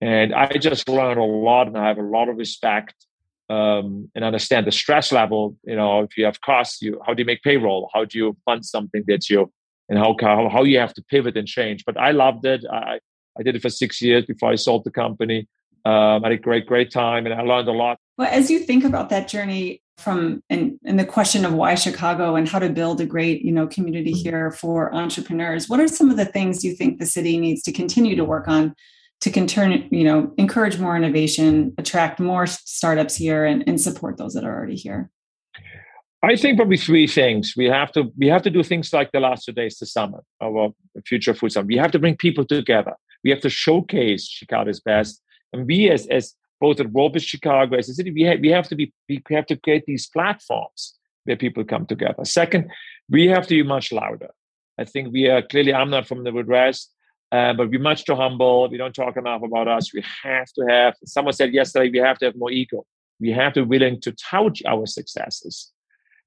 And 0.00 0.34
I 0.34 0.48
just 0.58 0.88
learned 0.88 1.18
a 1.18 1.24
lot 1.24 1.66
and 1.66 1.76
I 1.76 1.88
have 1.88 1.98
a 1.98 2.02
lot 2.02 2.28
of 2.28 2.36
respect 2.36 2.94
um, 3.48 4.10
and 4.14 4.24
understand 4.24 4.66
the 4.66 4.72
stress 4.72 5.10
level. 5.12 5.56
You 5.64 5.76
know, 5.76 6.02
if 6.02 6.16
you 6.18 6.24
have 6.24 6.40
costs, 6.40 6.82
you 6.82 7.00
how 7.06 7.14
do 7.14 7.22
you 7.22 7.26
make 7.26 7.42
payroll? 7.42 7.90
How 7.94 8.04
do 8.04 8.18
you 8.18 8.36
fund 8.44 8.64
something 8.64 9.04
that 9.06 9.30
you 9.30 9.50
and 9.88 9.98
how 9.98 10.16
how, 10.20 10.48
how 10.48 10.64
you 10.64 10.78
have 10.78 10.94
to 10.94 11.02
pivot 11.02 11.36
and 11.36 11.46
change. 11.46 11.84
But 11.84 11.96
I 11.96 12.10
loved 12.10 12.44
it. 12.44 12.64
I 12.70 12.98
I 13.38 13.42
did 13.42 13.56
it 13.56 13.62
for 13.62 13.70
six 13.70 14.00
years 14.02 14.24
before 14.24 14.50
I 14.50 14.56
sold 14.56 14.84
the 14.84 14.90
company. 14.90 15.48
Um, 15.84 16.24
I 16.24 16.30
had 16.30 16.32
a 16.32 16.36
great, 16.36 16.66
great 16.66 16.90
time 16.90 17.26
and 17.26 17.34
I 17.34 17.42
learned 17.42 17.68
a 17.68 17.72
lot. 17.72 17.98
Well, 18.18 18.28
as 18.30 18.50
you 18.50 18.58
think 18.58 18.82
about 18.82 19.08
that 19.10 19.28
journey, 19.28 19.82
from 19.98 20.42
and, 20.50 20.78
and 20.84 20.98
the 20.98 21.04
question 21.04 21.44
of 21.44 21.54
why 21.54 21.74
Chicago 21.74 22.36
and 22.36 22.46
how 22.46 22.58
to 22.58 22.68
build 22.68 23.00
a 23.00 23.06
great 23.06 23.42
you 23.42 23.52
know 23.52 23.66
community 23.66 24.12
mm-hmm. 24.12 24.22
here 24.22 24.50
for 24.50 24.94
entrepreneurs. 24.94 25.68
What 25.68 25.80
are 25.80 25.88
some 25.88 26.10
of 26.10 26.16
the 26.16 26.26
things 26.26 26.64
you 26.64 26.74
think 26.74 26.98
the 26.98 27.06
city 27.06 27.38
needs 27.38 27.62
to 27.62 27.72
continue 27.72 28.16
to 28.16 28.24
work 28.24 28.48
on 28.48 28.74
to 29.20 29.30
continue 29.30 29.88
you 29.90 30.04
know 30.04 30.32
encourage 30.38 30.78
more 30.78 30.96
innovation, 30.96 31.74
attract 31.78 32.20
more 32.20 32.46
startups 32.46 33.16
here, 33.16 33.44
and, 33.44 33.64
and 33.66 33.80
support 33.80 34.16
those 34.16 34.34
that 34.34 34.44
are 34.44 34.54
already 34.54 34.76
here? 34.76 35.10
I 36.22 36.34
think 36.34 36.56
probably 36.56 36.76
three 36.76 37.06
things. 37.06 37.54
We 37.56 37.66
have 37.66 37.92
to 37.92 38.12
we 38.16 38.26
have 38.28 38.42
to 38.42 38.50
do 38.50 38.62
things 38.62 38.92
like 38.92 39.12
the 39.12 39.20
last 39.20 39.44
two 39.44 39.52
days, 39.52 39.78
the 39.78 39.86
summit, 39.86 40.20
our 40.42 40.70
future 41.06 41.34
food 41.34 41.52
summit. 41.52 41.68
We 41.68 41.76
have 41.76 41.92
to 41.92 41.98
bring 41.98 42.16
people 42.16 42.44
together. 42.44 42.94
We 43.22 43.30
have 43.30 43.40
to 43.40 43.50
showcase 43.50 44.26
Chicago's 44.26 44.80
best, 44.80 45.22
and 45.52 45.66
we 45.66 45.90
as 45.90 46.06
as 46.08 46.34
both 46.60 46.80
at 46.80 46.90
World 46.92 47.20
Chicago 47.20 47.76
as 47.76 47.88
a 47.88 47.94
city, 47.94 48.10
we 48.10 48.22
have, 48.22 48.40
we 48.40 48.48
have 48.48 48.68
to 48.68 48.74
be 48.74 48.92
we 49.08 49.22
have 49.30 49.46
to 49.46 49.56
create 49.56 49.84
these 49.86 50.08
platforms 50.08 50.94
where 51.24 51.36
people 51.36 51.64
come 51.64 51.86
together. 51.86 52.24
Second, 52.24 52.70
we 53.10 53.26
have 53.26 53.46
to 53.46 53.54
be 53.54 53.62
much 53.62 53.92
louder. 53.92 54.30
I 54.78 54.84
think 54.84 55.12
we 55.12 55.28
are 55.28 55.42
clearly. 55.42 55.74
I'm 55.74 55.90
not 55.90 56.06
from 56.06 56.24
the 56.24 56.32
Midwest, 56.32 56.92
uh, 57.32 57.52
but 57.54 57.70
we're 57.70 57.80
much 57.80 58.04
too 58.04 58.14
humble. 58.14 58.68
We 58.68 58.76
don't 58.76 58.94
talk 58.94 59.16
enough 59.16 59.42
about 59.42 59.68
us. 59.68 59.92
We 59.92 60.04
have 60.22 60.46
to 60.54 60.66
have. 60.68 60.94
Someone 61.04 61.34
said 61.34 61.52
yesterday 61.52 61.90
we 61.90 61.98
have 61.98 62.18
to 62.18 62.26
have 62.26 62.36
more 62.36 62.50
ego. 62.50 62.86
We 63.18 63.30
have 63.32 63.54
to 63.54 63.62
be 63.64 63.78
willing 63.78 64.00
to 64.02 64.12
tout 64.12 64.58
our 64.66 64.86
successes. 64.86 65.72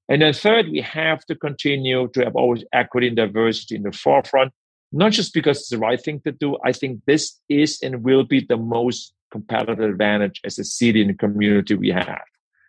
And 0.08 0.22
then 0.22 0.32
third, 0.32 0.68
we 0.68 0.80
have 0.80 1.24
to 1.26 1.36
continue 1.36 2.08
to 2.14 2.24
have 2.24 2.34
always 2.34 2.64
equity 2.72 3.06
and 3.06 3.16
diversity 3.16 3.76
in 3.76 3.84
the 3.84 3.92
forefront, 3.92 4.52
not 4.92 5.12
just 5.12 5.32
because 5.32 5.58
it's 5.58 5.68
the 5.68 5.78
right 5.78 6.00
thing 6.00 6.20
to 6.24 6.32
do. 6.32 6.58
I 6.64 6.72
think 6.72 7.02
this 7.06 7.40
is 7.48 7.78
and 7.80 8.02
will 8.02 8.24
be 8.24 8.44
the 8.44 8.56
most 8.56 9.14
competitive 9.30 9.88
advantage 9.88 10.40
as 10.44 10.58
a 10.58 10.64
city 10.64 11.00
and 11.00 11.16
community 11.16 11.76
we 11.76 11.90
have. 11.90 12.22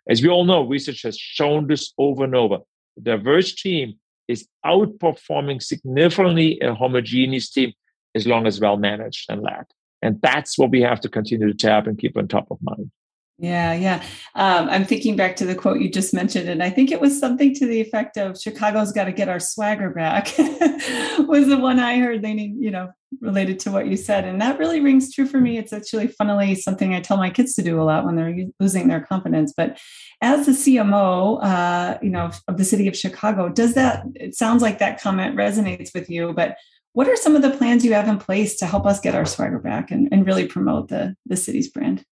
As 0.08 0.22
we 0.22 0.28
all 0.28 0.44
know, 0.44 0.62
research 0.62 1.02
has 1.02 1.18
shown 1.18 1.66
this 1.66 1.92
over 1.98 2.24
and 2.24 2.34
over. 2.34 2.58
A 2.96 3.00
diverse 3.00 3.54
team 3.54 3.94
is 4.28 4.46
outperforming 4.64 5.62
significantly 5.62 6.60
a 6.60 6.74
homogeneous 6.74 7.50
team 7.50 7.72
as 8.14 8.26
long 8.26 8.46
as 8.46 8.60
well 8.60 8.76
managed 8.76 9.30
and 9.30 9.42
led. 9.42 9.64
And 10.02 10.20
that's 10.20 10.58
what 10.58 10.70
we 10.70 10.80
have 10.82 11.00
to 11.00 11.08
continue 11.08 11.46
to 11.46 11.54
tap 11.54 11.86
and 11.86 11.98
keep 11.98 12.16
on 12.16 12.28
top 12.28 12.50
of 12.50 12.58
mind. 12.62 12.90
Yeah, 13.38 13.72
yeah. 13.72 14.04
Um, 14.36 14.68
I'm 14.68 14.84
thinking 14.84 15.16
back 15.16 15.34
to 15.36 15.44
the 15.44 15.56
quote 15.56 15.80
you 15.80 15.90
just 15.90 16.14
mentioned, 16.14 16.48
and 16.48 16.62
I 16.62 16.70
think 16.70 16.92
it 16.92 17.00
was 17.00 17.18
something 17.18 17.52
to 17.54 17.66
the 17.66 17.80
effect 17.80 18.16
of 18.16 18.40
"Chicago's 18.40 18.92
got 18.92 19.04
to 19.04 19.12
get 19.12 19.28
our 19.28 19.40
swagger 19.40 19.90
back." 19.90 20.32
was 20.38 21.48
the 21.48 21.58
one 21.58 21.80
I 21.80 21.98
heard 21.98 22.22
leaning, 22.22 22.62
you 22.62 22.70
know, 22.70 22.90
related 23.20 23.58
to 23.60 23.72
what 23.72 23.88
you 23.88 23.96
said, 23.96 24.26
and 24.26 24.40
that 24.40 24.60
really 24.60 24.78
rings 24.78 25.12
true 25.12 25.26
for 25.26 25.40
me. 25.40 25.58
It's 25.58 25.72
actually, 25.72 26.06
funnily, 26.06 26.54
something 26.54 26.94
I 26.94 27.00
tell 27.00 27.16
my 27.16 27.30
kids 27.30 27.54
to 27.54 27.62
do 27.62 27.80
a 27.80 27.84
lot 27.84 28.04
when 28.04 28.14
they're 28.14 28.46
losing 28.60 28.86
their 28.86 29.00
confidence. 29.00 29.52
But 29.56 29.80
as 30.20 30.46
the 30.46 30.52
CMO, 30.52 31.42
uh, 31.42 31.98
you 32.00 32.10
know, 32.10 32.30
of 32.46 32.58
the 32.58 32.64
city 32.64 32.86
of 32.86 32.96
Chicago, 32.96 33.48
does 33.48 33.74
that? 33.74 34.04
It 34.14 34.36
sounds 34.36 34.62
like 34.62 34.78
that 34.78 35.00
comment 35.00 35.36
resonates 35.36 35.92
with 35.94 36.08
you, 36.08 36.32
but 36.32 36.58
what 36.94 37.08
are 37.08 37.16
some 37.16 37.34
of 37.34 37.42
the 37.42 37.50
plans 37.50 37.84
you 37.84 37.94
have 37.94 38.08
in 38.08 38.18
place 38.18 38.56
to 38.56 38.66
help 38.66 38.86
us 38.86 39.00
get 39.00 39.14
our 39.14 39.24
swagger 39.24 39.58
back 39.58 39.90
and, 39.90 40.08
and 40.12 40.26
really 40.26 40.46
promote 40.46 40.88
the 40.88 41.16
the 41.26 41.36
city's 41.36 41.68
brand? 41.68 42.04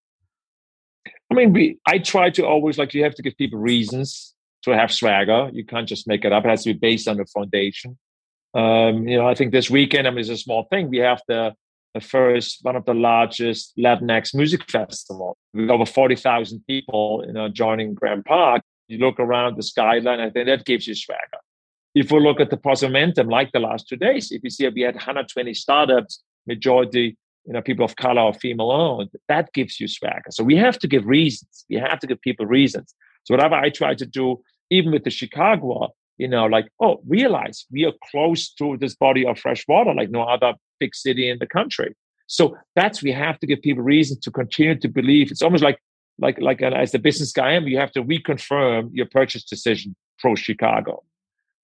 I 1.30 1.34
mean, 1.34 1.52
we 1.52 1.78
I 1.86 1.98
try 1.98 2.30
to 2.30 2.46
always 2.46 2.78
like 2.78 2.94
you 2.94 3.04
have 3.04 3.14
to 3.14 3.22
give 3.22 3.36
people 3.36 3.58
reasons 3.58 4.34
to 4.62 4.72
have 4.72 4.92
swagger. 4.92 5.50
You 5.52 5.64
can't 5.64 5.88
just 5.88 6.06
make 6.06 6.24
it 6.24 6.32
up. 6.32 6.44
It 6.44 6.48
has 6.48 6.64
to 6.64 6.72
be 6.72 6.78
based 6.78 7.08
on 7.08 7.20
a 7.20 7.26
foundation. 7.26 7.98
Um, 8.54 9.06
you 9.06 9.16
know, 9.16 9.28
I 9.28 9.34
think 9.34 9.52
this 9.52 9.70
weekend, 9.70 10.06
I 10.06 10.10
mean, 10.10 10.20
it's 10.20 10.28
a 10.28 10.36
small 10.36 10.66
thing. 10.70 10.88
We 10.88 10.98
have 10.98 11.22
the, 11.28 11.54
the 11.94 12.00
first, 12.00 12.58
one 12.62 12.76
of 12.76 12.84
the 12.84 12.94
largest 12.94 13.72
Latinx 13.78 14.34
music 14.34 14.68
festival 14.70 15.36
with 15.54 15.70
over 15.70 15.86
40,000 15.86 16.64
people, 16.66 17.24
you 17.26 17.32
know, 17.32 17.48
joining 17.48 17.94
Grant 17.94 18.26
Park. 18.26 18.62
You 18.88 18.98
look 18.98 19.20
around 19.20 19.56
the 19.56 19.62
skyline, 19.62 20.20
I 20.20 20.30
think 20.30 20.46
that 20.46 20.64
gives 20.64 20.86
you 20.88 20.94
swagger. 20.94 21.38
If 21.94 22.12
we 22.12 22.20
look 22.20 22.40
at 22.40 22.50
the 22.50 22.57
positive 22.57 22.92
momentum, 22.92 23.29
like 23.29 23.53
the 23.53 23.61
last 23.61 23.88
two 23.88 23.96
days, 23.96 24.31
if 24.31 24.42
you 24.44 24.50
see 24.50 24.68
we 24.68 24.83
had 24.83 24.94
120 24.94 25.55
startups, 25.55 26.22
majority 26.46 27.16
you 27.46 27.55
know, 27.55 27.62
people 27.62 27.85
of 27.85 27.96
color 27.96 28.22
or 28.22 28.35
female 28.35 28.70
owned, 28.70 29.11
that 29.29 29.53
gives 29.53 29.81
you 29.81 29.88
swagger. 29.88 30.31
So 30.31 30.44
we 30.44 30.57
have 30.57 30.79
to 30.79 30.88
give 30.88 31.07
reasons. 31.07 31.64
We 31.68 31.76
have 31.76 31.98
to 32.00 32.07
give 32.07 32.20
people 32.20 32.46
reasons. 32.46 32.94
So 33.24 33.35
whatever 33.35 33.55
I 33.55 33.70
try 33.70 33.94
to 33.94 34.07
do, 34.07 34.40
even 34.70 34.92
with 34.92 35.05
the 35.05 35.11
Chicago, 35.11 35.88
you 36.18 36.29
know, 36.29 36.46
like, 36.46 36.68
oh, 36.81 37.00
realize 37.07 37.64
we 37.70 37.85
are 37.87 37.92
close 38.11 38.53
to 38.55 38.76
this 38.76 38.94
body 38.94 39.24
of 39.26 39.38
fresh 39.38 39.66
water 39.66 39.94
like 39.94 40.11
no 40.11 40.22
other 40.22 40.55
big 40.79 40.94
city 40.94 41.31
in 41.31 41.38
the 41.38 41.46
country. 41.46 41.96
So 42.26 42.57
that's 42.76 43.03
we 43.03 43.11
have 43.12 43.38
to 43.40 43.46
give 43.46 43.62
people 43.62 43.83
reasons 43.83 44.20
to 44.20 44.31
continue 44.31 44.79
to 44.79 44.88
believe. 44.88 45.31
It's 45.31 45.42
almost 45.42 45.64
like 45.64 45.79
like 46.18 46.38
like 46.40 46.62
uh, 46.62 46.66
as 46.66 46.92
the 46.92 46.98
business 46.98 47.33
guy 47.33 47.50
I 47.50 47.53
am, 47.55 47.66
you 47.66 47.79
have 47.79 47.92
to 47.92 48.05
reconfirm 48.05 48.90
your 48.92 49.07
purchase 49.07 49.42
decision 49.42 49.96
pro 50.18 50.35
Chicago. 50.35 51.03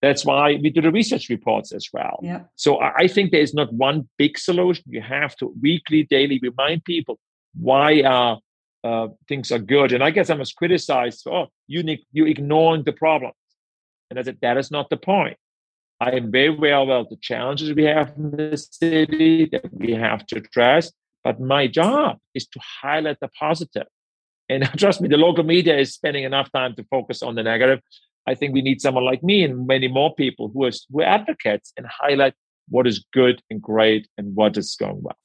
That's 0.07 0.25
why 0.25 0.55
we 0.63 0.71
do 0.71 0.81
the 0.81 0.93
research 0.93 1.29
reports 1.29 1.73
as 1.73 1.89
well. 1.93 2.21
Yeah. 2.23 2.43
So 2.55 2.81
I 2.81 3.09
think 3.09 3.33
there 3.33 3.41
is 3.41 3.55
not 3.55 3.73
one 3.73 4.09
big 4.19 4.39
solution. 4.39 4.85
You 4.87 5.03
have 5.03 5.35
to 5.39 5.53
weekly, 5.61 6.05
daily 6.05 6.39
remind 6.41 6.85
people 6.85 7.19
why 7.55 8.03
uh, 8.03 8.37
uh, 8.85 9.09
things 9.29 9.51
are 9.51 9.59
good. 9.59 9.91
And 9.93 10.05
I 10.05 10.11
guess 10.11 10.31
I 10.31 10.37
was 10.37 10.53
criticized. 10.53 11.27
Oh, 11.27 11.47
you 11.67 11.83
you're 12.13 12.29
ignoring 12.29 12.85
the 12.85 12.93
problems, 12.93 13.35
and 14.09 14.17
I 14.17 14.23
said 14.23 14.39
that 14.43 14.57
is 14.57 14.71
not 14.71 14.91
the 14.91 14.97
point. 14.97 15.39
I 15.99 16.11
am 16.13 16.31
very 16.31 16.51
well 16.51 16.83
aware 16.83 16.99
of 16.99 17.09
the 17.09 17.17
challenges 17.17 17.73
we 17.73 17.85
have 17.85 18.13
in 18.17 18.31
the 18.31 18.57
city 18.57 19.47
that 19.51 19.73
we 19.73 19.91
have 19.93 20.25
to 20.29 20.37
address. 20.37 20.93
But 21.25 21.41
my 21.41 21.67
job 21.67 22.19
is 22.33 22.47
to 22.47 22.61
highlight 22.83 23.19
the 23.19 23.29
positive. 23.29 23.89
And 24.49 24.63
trust 24.77 25.01
me, 25.01 25.09
the 25.09 25.17
local 25.17 25.43
media 25.43 25.77
is 25.77 25.95
spending 25.95 26.23
enough 26.23 26.53
time 26.53 26.77
to 26.77 26.85
focus 26.85 27.25
on 27.25 27.35
the 27.35 27.43
negative. 27.43 27.81
I 28.27 28.35
think 28.35 28.53
we 28.53 28.63
need 28.63 28.81
someone 28.81 29.05
like 29.05 29.23
me 29.23 29.45
and 29.45 29.67
many 29.67 29.89
more 29.89 30.15
people 30.15 30.51
who 30.53 30.65
are, 30.65 30.73
who 30.91 31.01
are 31.01 31.05
advocates 31.05 31.73
and 31.77 31.87
highlight 31.87 32.35
what 32.69 32.87
is 32.87 33.05
good 33.13 33.41
and 33.51 33.63
great 33.63 34.09
and 34.19 34.35
what 34.35 34.57
is 34.57 34.77
going 34.79 35.01
well. 35.03 35.17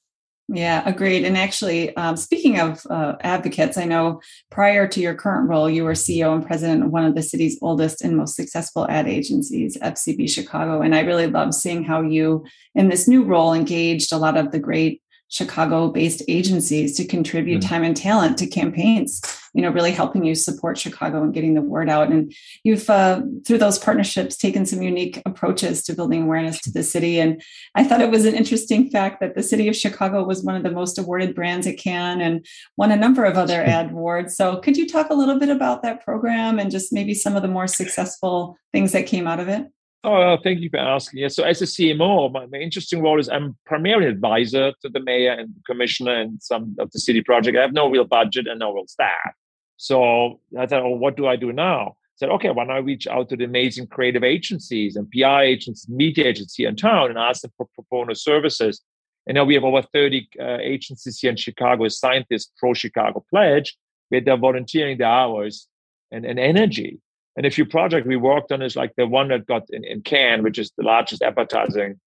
Yeah, 0.48 0.82
agreed. 0.84 1.24
And 1.24 1.38
actually, 1.38 1.96
um, 1.96 2.16
speaking 2.16 2.60
of 2.60 2.84
uh, 2.90 3.14
advocates, 3.20 3.78
I 3.78 3.84
know 3.84 4.20
prior 4.50 4.86
to 4.86 5.00
your 5.00 5.14
current 5.14 5.48
role, 5.48 5.70
you 5.70 5.84
were 5.84 5.92
CEO 5.92 6.34
and 6.34 6.46
president 6.46 6.84
of 6.84 6.90
one 6.90 7.04
of 7.04 7.14
the 7.14 7.22
city's 7.22 7.58
oldest 7.62 8.02
and 8.02 8.16
most 8.16 8.36
successful 8.36 8.86
ad 8.90 9.08
agencies, 9.08 9.78
FCB 9.78 10.28
Chicago. 10.28 10.82
And 10.82 10.94
I 10.94 11.00
really 11.00 11.26
love 11.26 11.54
seeing 11.54 11.84
how 11.84 12.02
you, 12.02 12.44
in 12.74 12.88
this 12.88 13.08
new 13.08 13.24
role, 13.24 13.54
engaged 13.54 14.12
a 14.12 14.18
lot 14.18 14.36
of 14.36 14.52
the 14.52 14.58
great 14.58 15.00
Chicago 15.28 15.88
based 15.88 16.22
agencies 16.28 16.96
to 16.96 17.06
contribute 17.06 17.60
mm-hmm. 17.60 17.68
time 17.68 17.84
and 17.84 17.96
talent 17.96 18.36
to 18.38 18.46
campaigns 18.46 19.22
you 19.54 19.62
know, 19.62 19.70
really 19.70 19.92
helping 19.92 20.24
you 20.24 20.34
support 20.34 20.78
Chicago 20.78 21.22
and 21.22 21.34
getting 21.34 21.54
the 21.54 21.60
word 21.60 21.88
out. 21.88 22.10
And 22.10 22.34
you've, 22.64 22.88
uh, 22.88 23.22
through 23.46 23.58
those 23.58 23.78
partnerships, 23.78 24.36
taken 24.36 24.64
some 24.64 24.82
unique 24.82 25.20
approaches 25.26 25.82
to 25.84 25.94
building 25.94 26.22
awareness 26.22 26.60
to 26.62 26.72
the 26.72 26.82
city. 26.82 27.20
And 27.20 27.42
I 27.74 27.84
thought 27.84 28.00
it 28.00 28.10
was 28.10 28.24
an 28.24 28.34
interesting 28.34 28.90
fact 28.90 29.20
that 29.20 29.34
the 29.34 29.42
city 29.42 29.68
of 29.68 29.76
Chicago 29.76 30.24
was 30.24 30.42
one 30.42 30.56
of 30.56 30.62
the 30.62 30.70
most 30.70 30.98
awarded 30.98 31.34
brands 31.34 31.66
at 31.66 31.78
Cannes 31.78 32.20
and 32.20 32.46
won 32.76 32.92
a 32.92 32.96
number 32.96 33.24
of 33.24 33.36
other 33.36 33.62
ad 33.62 33.90
awards. 33.90 34.36
So 34.36 34.56
could 34.56 34.76
you 34.76 34.88
talk 34.88 35.10
a 35.10 35.14
little 35.14 35.38
bit 35.38 35.50
about 35.50 35.82
that 35.82 36.04
program 36.04 36.58
and 36.58 36.70
just 36.70 36.92
maybe 36.92 37.14
some 37.14 37.36
of 37.36 37.42
the 37.42 37.48
more 37.48 37.66
successful 37.66 38.56
things 38.72 38.92
that 38.92 39.06
came 39.06 39.26
out 39.26 39.40
of 39.40 39.48
it? 39.48 39.66
Oh, 40.04 40.36
thank 40.42 40.60
you 40.60 40.68
for 40.68 40.78
asking. 40.78 41.20
Yeah, 41.20 41.28
so 41.28 41.44
as 41.44 41.62
a 41.62 41.64
CMO, 41.64 42.32
my, 42.32 42.46
my, 42.46 42.58
interesting 42.58 43.02
role 43.02 43.20
is 43.20 43.28
I'm 43.28 43.56
primarily 43.66 44.06
advisor 44.06 44.72
to 44.82 44.88
the 44.88 44.98
mayor 44.98 45.30
and 45.30 45.54
commissioner 45.64 46.20
and 46.20 46.42
some 46.42 46.74
of 46.80 46.90
the 46.90 46.98
city 46.98 47.22
project. 47.22 47.56
I 47.56 47.60
have 47.60 47.72
no 47.72 47.88
real 47.88 48.04
budget 48.04 48.48
and 48.48 48.58
no 48.58 48.74
real 48.74 48.88
staff. 48.88 49.32
So 49.76 50.40
I 50.58 50.66
thought, 50.66 50.82
oh, 50.82 50.90
what 50.90 51.16
do 51.16 51.26
I 51.26 51.36
do 51.36 51.52
now? 51.52 51.88
I 51.88 52.16
said, 52.16 52.30
okay, 52.30 52.50
why 52.50 52.64
don't 52.64 52.76
I 52.76 52.78
reach 52.78 53.06
out 53.06 53.28
to 53.30 53.36
the 53.36 53.44
amazing 53.44 53.88
creative 53.88 54.22
agencies 54.22 54.96
and 54.96 55.10
PR 55.10 55.40
agencies, 55.40 55.88
media 55.88 56.26
agencies 56.26 56.66
in 56.66 56.76
town 56.76 57.10
and 57.10 57.18
ask 57.18 57.42
them 57.42 57.52
for 57.56 57.68
pro 57.74 57.84
bono 57.90 58.14
services. 58.14 58.80
And 59.26 59.36
now 59.36 59.44
we 59.44 59.54
have 59.54 59.64
over 59.64 59.82
30 59.82 60.28
uh, 60.40 60.58
agencies 60.60 61.18
here 61.18 61.30
in 61.30 61.36
Chicago 61.36 61.88
signed 61.88 62.26
this 62.28 62.50
Pro 62.58 62.74
Chicago 62.74 63.24
pledge 63.30 63.76
where 64.08 64.20
they're 64.20 64.36
volunteering 64.36 64.98
their 64.98 65.08
hours 65.08 65.68
and, 66.10 66.24
and 66.24 66.38
energy 66.38 67.00
and 67.36 67.46
a 67.46 67.50
few 67.50 67.64
projects 67.64 68.06
we 68.06 68.16
worked 68.16 68.52
on 68.52 68.62
is 68.62 68.76
like 68.76 68.94
the 68.96 69.06
one 69.06 69.28
that 69.28 69.46
got 69.46 69.64
in, 69.70 69.84
in 69.84 70.02
Cannes, 70.02 70.42
which 70.42 70.58
is 70.58 70.70
the 70.76 70.84
largest 70.84 71.22
advertising 71.22 71.98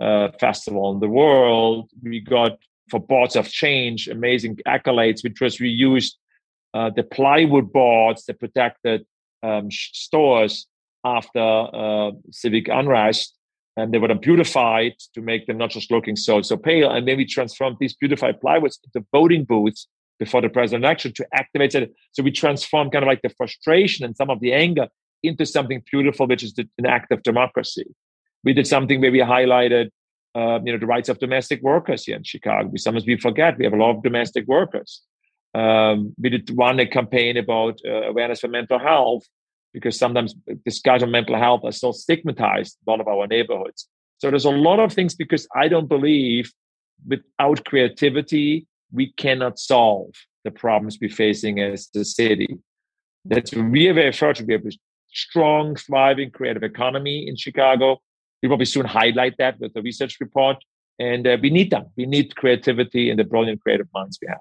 uh, 0.00 0.28
festival 0.40 0.92
in 0.92 1.00
the 1.00 1.08
world. 1.08 1.90
We 2.02 2.20
got 2.20 2.58
for 2.90 2.98
Boards 2.98 3.36
of 3.36 3.48
Change 3.48 4.08
amazing 4.08 4.58
accolades, 4.66 5.22
which 5.22 5.40
was 5.40 5.60
we 5.60 5.68
used 5.68 6.18
uh, 6.74 6.90
the 6.90 7.02
plywood 7.02 7.72
boards 7.72 8.24
that 8.26 8.40
protected 8.40 9.04
um, 9.42 9.70
stores 9.70 10.66
after 11.04 11.40
uh, 11.40 12.12
civic 12.30 12.68
unrest, 12.68 13.36
and 13.76 13.92
they 13.92 13.98
were 13.98 14.14
beautified 14.14 14.94
to 15.14 15.20
make 15.20 15.46
them 15.46 15.58
not 15.58 15.70
just 15.70 15.90
looking 15.90 16.16
so 16.16 16.42
so 16.42 16.56
pale. 16.56 16.90
And 16.90 17.06
then 17.06 17.16
we 17.16 17.26
transformed 17.26 17.76
these 17.80 17.94
beautified 17.94 18.40
plywoods 18.40 18.78
into 18.84 19.06
voting 19.12 19.44
booths 19.44 19.88
before 20.18 20.40
the 20.40 20.48
president 20.48 20.84
election 20.84 21.12
to 21.14 21.26
activate 21.34 21.74
it. 21.74 21.92
So 22.12 22.22
we 22.22 22.30
transformed 22.30 22.92
kind 22.92 23.04
of 23.04 23.08
like 23.08 23.22
the 23.22 23.30
frustration 23.30 24.04
and 24.04 24.16
some 24.16 24.30
of 24.30 24.40
the 24.40 24.52
anger 24.52 24.88
into 25.22 25.44
something 25.46 25.82
beautiful, 25.90 26.26
which 26.26 26.42
is 26.42 26.54
an 26.58 26.86
act 26.86 27.10
of 27.12 27.22
democracy. 27.22 27.86
We 28.44 28.52
did 28.52 28.66
something 28.66 29.00
where 29.00 29.12
we 29.12 29.20
highlighted, 29.20 29.90
uh, 30.34 30.60
you 30.64 30.72
know, 30.72 30.78
the 30.78 30.86
rights 30.86 31.08
of 31.08 31.18
domestic 31.18 31.62
workers 31.62 32.04
here 32.04 32.16
in 32.16 32.24
Chicago. 32.24 32.68
We 32.68 32.78
sometimes 32.78 33.06
we 33.06 33.16
forget 33.16 33.58
we 33.58 33.64
have 33.64 33.72
a 33.72 33.76
lot 33.76 33.96
of 33.96 34.02
domestic 34.02 34.46
workers. 34.46 35.02
Um, 35.54 36.14
we 36.18 36.30
did 36.30 36.50
run 36.54 36.80
a 36.80 36.86
campaign 36.86 37.36
about 37.36 37.78
uh, 37.86 38.08
awareness 38.08 38.40
for 38.40 38.48
mental 38.48 38.78
health 38.78 39.24
because 39.72 39.98
sometimes 39.98 40.34
discussion 40.64 41.08
of 41.08 41.10
mental 41.10 41.36
health 41.36 41.62
are 41.64 41.72
still 41.72 41.92
stigmatized 41.92 42.76
in 42.86 42.90
a 42.90 42.90
lot 42.90 43.00
of 43.00 43.08
our 43.08 43.26
neighborhoods. 43.26 43.88
So 44.18 44.30
there's 44.30 44.44
a 44.44 44.50
lot 44.50 44.78
of 44.80 44.92
things 44.92 45.14
because 45.14 45.46
I 45.54 45.68
don't 45.68 45.88
believe 45.88 46.52
without 47.06 47.64
creativity 47.64 48.66
we 48.92 49.12
cannot 49.12 49.58
solve 49.58 50.14
the 50.44 50.50
problems 50.50 50.98
we're 51.00 51.10
facing 51.10 51.60
as 51.60 51.88
the 51.92 52.04
city. 52.04 52.58
That's 53.24 53.52
are 53.54 53.62
very 53.70 54.12
fortunate. 54.12 54.48
We 54.48 54.54
have 54.54 54.66
a 54.66 54.76
strong, 55.12 55.76
thriving 55.76 56.30
creative 56.30 56.62
economy 56.62 57.26
in 57.28 57.36
Chicago. 57.36 58.00
We 58.42 58.48
probably 58.48 58.66
soon 58.66 58.86
highlight 58.86 59.36
that 59.38 59.58
with 59.60 59.72
the 59.74 59.82
research 59.82 60.18
report. 60.20 60.56
And 60.98 61.26
uh, 61.26 61.38
we 61.40 61.50
need 61.50 61.70
them. 61.70 61.86
We 61.96 62.06
need 62.06 62.36
creativity 62.36 63.10
and 63.10 63.18
the 63.18 63.24
brilliant 63.24 63.60
creative 63.62 63.88
minds 63.94 64.18
we 64.20 64.28
have. 64.28 64.40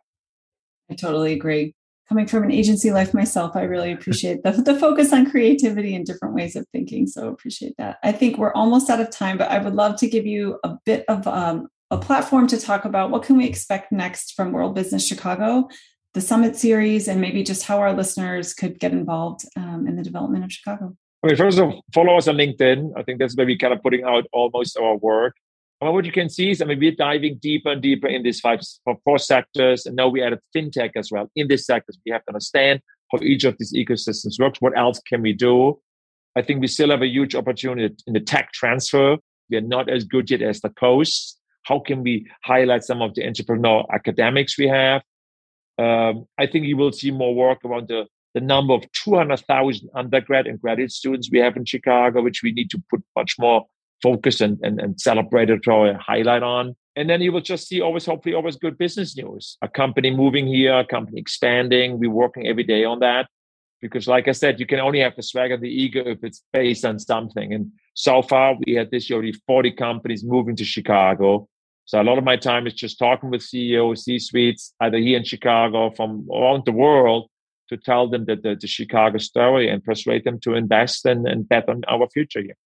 I 0.91 0.95
totally 0.95 1.31
agree. 1.31 1.73
Coming 2.09 2.27
from 2.27 2.43
an 2.43 2.51
agency 2.51 2.91
life 2.91 3.13
myself, 3.13 3.55
I 3.55 3.63
really 3.63 3.93
appreciate 3.93 4.43
the, 4.43 4.51
the 4.51 4.77
focus 4.77 5.13
on 5.13 5.31
creativity 5.31 5.95
and 5.95 6.05
different 6.05 6.35
ways 6.35 6.57
of 6.57 6.67
thinking. 6.73 7.07
So 7.07 7.29
appreciate 7.29 7.75
that. 7.77 7.99
I 8.03 8.11
think 8.11 8.37
we're 8.37 8.53
almost 8.53 8.89
out 8.89 8.99
of 8.99 9.09
time, 9.09 9.37
but 9.37 9.49
I 9.49 9.59
would 9.59 9.73
love 9.73 9.95
to 9.99 10.09
give 10.09 10.25
you 10.25 10.59
a 10.65 10.75
bit 10.85 11.05
of 11.07 11.25
um, 11.25 11.69
a 11.89 11.97
platform 11.97 12.47
to 12.47 12.59
talk 12.59 12.83
about 12.83 13.11
what 13.11 13.23
can 13.23 13.37
we 13.37 13.45
expect 13.45 13.93
next 13.93 14.33
from 14.33 14.51
World 14.51 14.75
Business 14.75 15.07
Chicago, 15.07 15.69
the 16.13 16.19
summit 16.19 16.57
series, 16.57 17.07
and 17.07 17.21
maybe 17.21 17.43
just 17.43 17.63
how 17.63 17.79
our 17.79 17.93
listeners 17.93 18.53
could 18.53 18.77
get 18.77 18.91
involved 18.91 19.45
um, 19.55 19.87
in 19.87 19.95
the 19.95 20.03
development 20.03 20.43
of 20.43 20.51
Chicago. 20.51 20.93
I 21.23 21.27
mean, 21.27 21.37
first 21.37 21.59
of 21.59 21.65
all, 21.69 21.85
follow 21.93 22.17
us 22.17 22.27
on 22.27 22.35
LinkedIn. 22.35 22.91
I 22.97 23.03
think 23.03 23.19
that's 23.19 23.37
where 23.37 23.45
we 23.45 23.57
kind 23.57 23.73
of 23.73 23.81
putting 23.81 24.03
out 24.03 24.25
almost 24.33 24.77
our 24.77 24.97
work. 24.97 25.37
And 25.81 25.93
what 25.93 26.05
you 26.05 26.11
can 26.11 26.29
see 26.29 26.51
is, 26.51 26.61
I 26.61 26.65
mean, 26.65 26.79
we're 26.79 26.91
diving 26.91 27.39
deeper 27.41 27.71
and 27.71 27.81
deeper 27.81 28.07
in 28.07 28.21
these 28.21 28.39
five, 28.39 28.59
four 29.03 29.17
sectors. 29.17 29.87
And 29.87 29.95
now 29.95 30.09
we 30.09 30.21
added 30.21 30.39
fintech 30.55 30.91
as 30.95 31.11
well 31.11 31.29
in 31.35 31.47
these 31.47 31.65
sectors. 31.65 31.97
We 32.05 32.11
have 32.11 32.23
to 32.25 32.29
understand 32.29 32.81
how 33.11 33.17
each 33.23 33.43
of 33.45 33.57
these 33.57 33.73
ecosystems 33.73 34.39
works. 34.39 34.61
What 34.61 34.77
else 34.77 34.99
can 34.99 35.23
we 35.23 35.33
do? 35.33 35.79
I 36.35 36.43
think 36.43 36.61
we 36.61 36.67
still 36.67 36.91
have 36.91 37.01
a 37.01 37.07
huge 37.07 37.33
opportunity 37.33 37.95
in 38.05 38.13
the 38.13 38.19
tech 38.19 38.51
transfer. 38.53 39.17
We 39.49 39.57
are 39.57 39.61
not 39.61 39.89
as 39.89 40.03
good 40.03 40.29
yet 40.29 40.43
as 40.43 40.61
the 40.61 40.69
coast. 40.69 41.39
How 41.63 41.79
can 41.79 42.03
we 42.03 42.29
highlight 42.43 42.83
some 42.83 43.01
of 43.01 43.15
the 43.15 43.23
entrepreneurial 43.23 43.85
academics 43.91 44.57
we 44.57 44.67
have? 44.67 45.01
Um, 45.79 46.25
I 46.37 46.45
think 46.45 46.67
you 46.67 46.77
will 46.77 46.91
see 46.91 47.09
more 47.09 47.33
work 47.33 47.65
around 47.65 47.87
the, 47.87 48.05
the 48.35 48.39
number 48.39 48.73
of 48.73 48.89
200,000 48.91 49.89
undergrad 49.95 50.45
and 50.45 50.61
graduate 50.61 50.91
students 50.91 51.29
we 51.31 51.39
have 51.39 51.57
in 51.57 51.65
Chicago, 51.65 52.21
which 52.21 52.43
we 52.43 52.51
need 52.51 52.69
to 52.69 52.81
put 52.89 53.03
much 53.15 53.35
more 53.39 53.65
focus 54.01 54.41
and, 54.41 54.59
and, 54.61 54.79
and 54.79 54.95
celebratory 54.95 55.97
highlight 55.99 56.43
on. 56.43 56.75
And 56.95 57.09
then 57.09 57.21
you 57.21 57.31
will 57.31 57.41
just 57.41 57.67
see 57.67 57.81
always, 57.81 58.05
hopefully, 58.05 58.35
always 58.35 58.57
good 58.57 58.77
business 58.77 59.15
news. 59.15 59.57
A 59.61 59.67
company 59.67 60.11
moving 60.11 60.47
here, 60.47 60.79
a 60.79 60.85
company 60.85 61.19
expanding. 61.19 61.99
We're 61.99 62.11
working 62.11 62.47
every 62.47 62.63
day 62.63 62.83
on 62.83 62.99
that 62.99 63.27
because, 63.81 64.07
like 64.07 64.27
I 64.27 64.33
said, 64.33 64.59
you 64.59 64.65
can 64.65 64.79
only 64.79 64.99
have 64.99 65.15
the 65.15 65.23
swag 65.23 65.51
of 65.51 65.61
the 65.61 65.69
ego 65.69 66.03
if 66.05 66.23
it's 66.23 66.43
based 66.51 66.83
on 66.83 66.99
something. 66.99 67.53
And 67.53 67.71
so 67.93 68.21
far, 68.21 68.57
we 68.65 68.73
had 68.73 68.91
this 68.91 69.09
year 69.09 69.17
already 69.17 69.33
40 69.47 69.71
companies 69.71 70.23
moving 70.23 70.55
to 70.57 70.65
Chicago. 70.65 71.47
So 71.85 72.01
a 72.01 72.03
lot 72.03 72.17
of 72.17 72.23
my 72.23 72.37
time 72.37 72.67
is 72.67 72.73
just 72.73 72.99
talking 72.99 73.31
with 73.31 73.41
CEOs, 73.41 74.05
C-suites, 74.05 74.73
either 74.81 74.97
here 74.97 75.17
in 75.17 75.25
Chicago, 75.25 75.91
from 75.91 76.27
around 76.31 76.63
the 76.65 76.71
world, 76.71 77.29
to 77.69 77.77
tell 77.77 78.07
them 78.07 78.25
that 78.25 78.43
the, 78.43 78.55
the 78.59 78.67
Chicago 78.67 79.17
story 79.17 79.69
and 79.69 79.83
persuade 79.83 80.23
them 80.25 80.39
to 80.41 80.53
invest 80.53 81.05
and, 81.05 81.27
and 81.27 81.47
bet 81.49 81.67
on 81.67 81.81
our 81.87 82.07
future 82.09 82.41
here. 82.41 82.57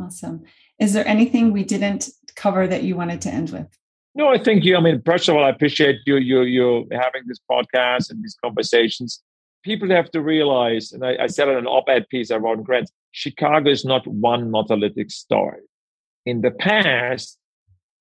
Awesome. 0.00 0.44
Is 0.78 0.92
there 0.92 1.06
anything 1.06 1.52
we 1.52 1.64
didn't 1.64 2.10
cover 2.36 2.66
that 2.66 2.82
you 2.82 2.96
wanted 2.96 3.20
to 3.22 3.30
end 3.30 3.50
with? 3.50 3.66
No, 4.14 4.28
I 4.28 4.38
think 4.38 4.64
you. 4.64 4.76
I 4.76 4.80
mean, 4.80 5.02
first 5.04 5.28
of 5.28 5.36
all, 5.36 5.44
I 5.44 5.50
appreciate 5.50 6.00
you 6.06 6.16
you 6.16 6.42
you 6.42 6.88
having 6.92 7.22
this 7.26 7.38
podcast 7.50 8.10
and 8.10 8.22
these 8.22 8.36
conversations. 8.42 9.22
People 9.62 9.90
have 9.90 10.10
to 10.12 10.20
realize, 10.20 10.92
and 10.92 11.04
I, 11.04 11.16
I 11.24 11.26
said 11.26 11.48
in 11.48 11.56
an 11.56 11.66
op-ed 11.66 12.08
piece 12.08 12.30
I 12.30 12.36
wrote 12.36 12.58
in 12.58 12.64
Crain's, 12.64 12.90
Chicago 13.12 13.70
is 13.70 13.84
not 13.84 14.06
one 14.06 14.50
monolithic 14.50 15.10
story. 15.10 15.60
In 16.24 16.40
the 16.40 16.50
past, 16.50 17.38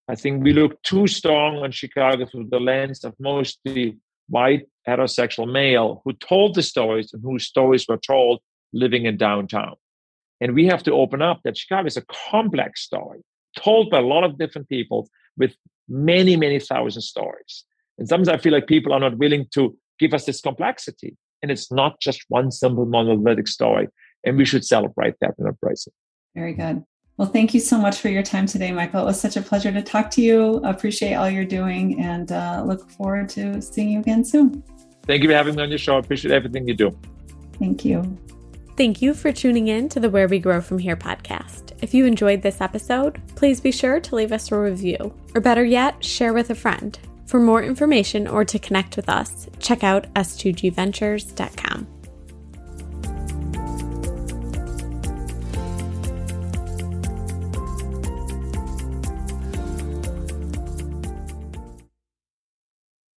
I 0.08 0.16
think 0.16 0.44
we 0.44 0.54
looked 0.54 0.84
too 0.84 1.06
strong 1.06 1.58
on 1.58 1.72
Chicago 1.72 2.26
through 2.26 2.48
the 2.50 2.60
lens 2.60 3.04
of 3.04 3.14
mostly 3.20 3.98
white 4.30 4.68
heterosexual 4.88 5.52
male 5.52 6.02
who 6.06 6.14
told 6.14 6.56
the 6.56 6.64
stories 6.64 7.14
and 7.14 7.22
whose 7.22 7.46
stories 7.46 7.86
were 7.88 7.98
told 7.98 8.40
living 8.74 9.06
in 9.06 9.18
downtown. 9.18 9.76
And 10.42 10.56
we 10.56 10.66
have 10.68 10.84
to 10.84 10.94
open 10.94 11.22
up 11.22 11.42
that 11.44 11.58
Chicago 11.58 11.88
is 11.88 11.98
a 11.98 12.06
complex 12.32 12.82
story 12.82 13.20
told 13.58 13.90
by 13.90 14.00
a 14.00 14.04
lot 14.04 14.24
of 14.24 14.38
different 14.38 14.70
people 14.70 15.10
with 15.38 15.56
many, 15.88 16.36
many 16.36 16.60
thousand 16.60 17.02
stories. 17.02 17.66
And 17.98 18.08
sometimes 18.08 18.30
I 18.30 18.38
feel 18.38 18.54
like 18.54 18.68
people 18.68 18.94
are 18.94 19.00
not 19.00 19.18
willing 19.18 19.48
to 19.54 19.78
give 20.00 20.14
us 20.14 20.26
this 20.26 20.42
complexity. 20.42 21.18
And 21.42 21.52
it's 21.52 21.72
not 21.72 22.00
just 22.00 22.24
one 22.30 22.52
simple 22.52 22.86
monolithic 22.86 23.48
story. 23.48 23.88
And 24.26 24.38
we 24.38 24.46
should 24.46 24.66
celebrate 24.66 25.16
that 25.22 25.36
and 25.38 25.48
embrace 25.48 25.88
it. 25.88 25.94
Very 26.36 26.54
good. 26.54 26.84
Well, 27.18 27.28
thank 27.28 27.54
you 27.54 27.60
so 27.60 27.78
much 27.78 28.00
for 28.00 28.08
your 28.08 28.24
time 28.24 28.46
today, 28.46 28.72
Michael. 28.72 29.02
It 29.02 29.06
was 29.06 29.20
such 29.20 29.36
a 29.36 29.42
pleasure 29.42 29.74
to 29.74 29.82
talk 29.82 30.10
to 30.12 30.22
you. 30.22 30.62
Appreciate 30.64 31.16
all 31.16 31.30
you're 31.30 31.44
doing 31.44 32.00
and 32.00 32.32
uh, 32.32 32.64
look 32.66 32.90
forward 32.92 33.28
to 33.30 33.62
seeing 33.62 33.90
you 33.90 34.00
again 34.00 34.24
soon. 34.24 34.64
Thank 35.04 35.24
you 35.24 35.30
for 35.30 35.36
having 35.36 35.56
me 35.56 35.64
on 35.64 35.70
your 35.70 35.80
show. 35.80 35.98
I 35.98 36.00
appreciate 36.00 36.32
everything 36.32 36.68
you 36.68 36.76
do. 36.76 36.98
Thank 37.58 37.84
you. 37.84 38.18
Thank 38.80 39.02
you 39.02 39.14
for 39.14 39.34
tuning 39.34 39.68
in 39.68 39.90
to 39.90 40.00
the 40.00 40.10
Where 40.10 40.30
We 40.30 40.40
Grow 40.40 40.62
From 40.62 40.80
Here 40.80 40.96
podcast. 40.96 41.74
If 41.82 41.94
you 41.94 42.06
enjoyed 42.06 42.42
this 42.42 42.62
episode, 42.62 43.22
please 43.36 43.60
be 43.60 43.74
sure 43.74 44.00
to 44.00 44.16
leave 44.16 44.32
us 44.32 44.54
a 44.54 44.58
review, 44.58 45.14
or 45.36 45.42
better 45.42 45.66
yet, 45.66 46.02
share 46.02 46.32
with 46.32 46.50
a 46.50 46.56
friend. 46.56 46.98
For 47.26 47.42
more 47.42 47.62
information 47.62 48.26
or 48.26 48.46
to 48.46 48.58
connect 48.58 48.96
with 48.96 49.10
us, 49.10 49.50
check 49.60 49.84
out 49.84 50.08
s2gventures.com. 50.14 51.88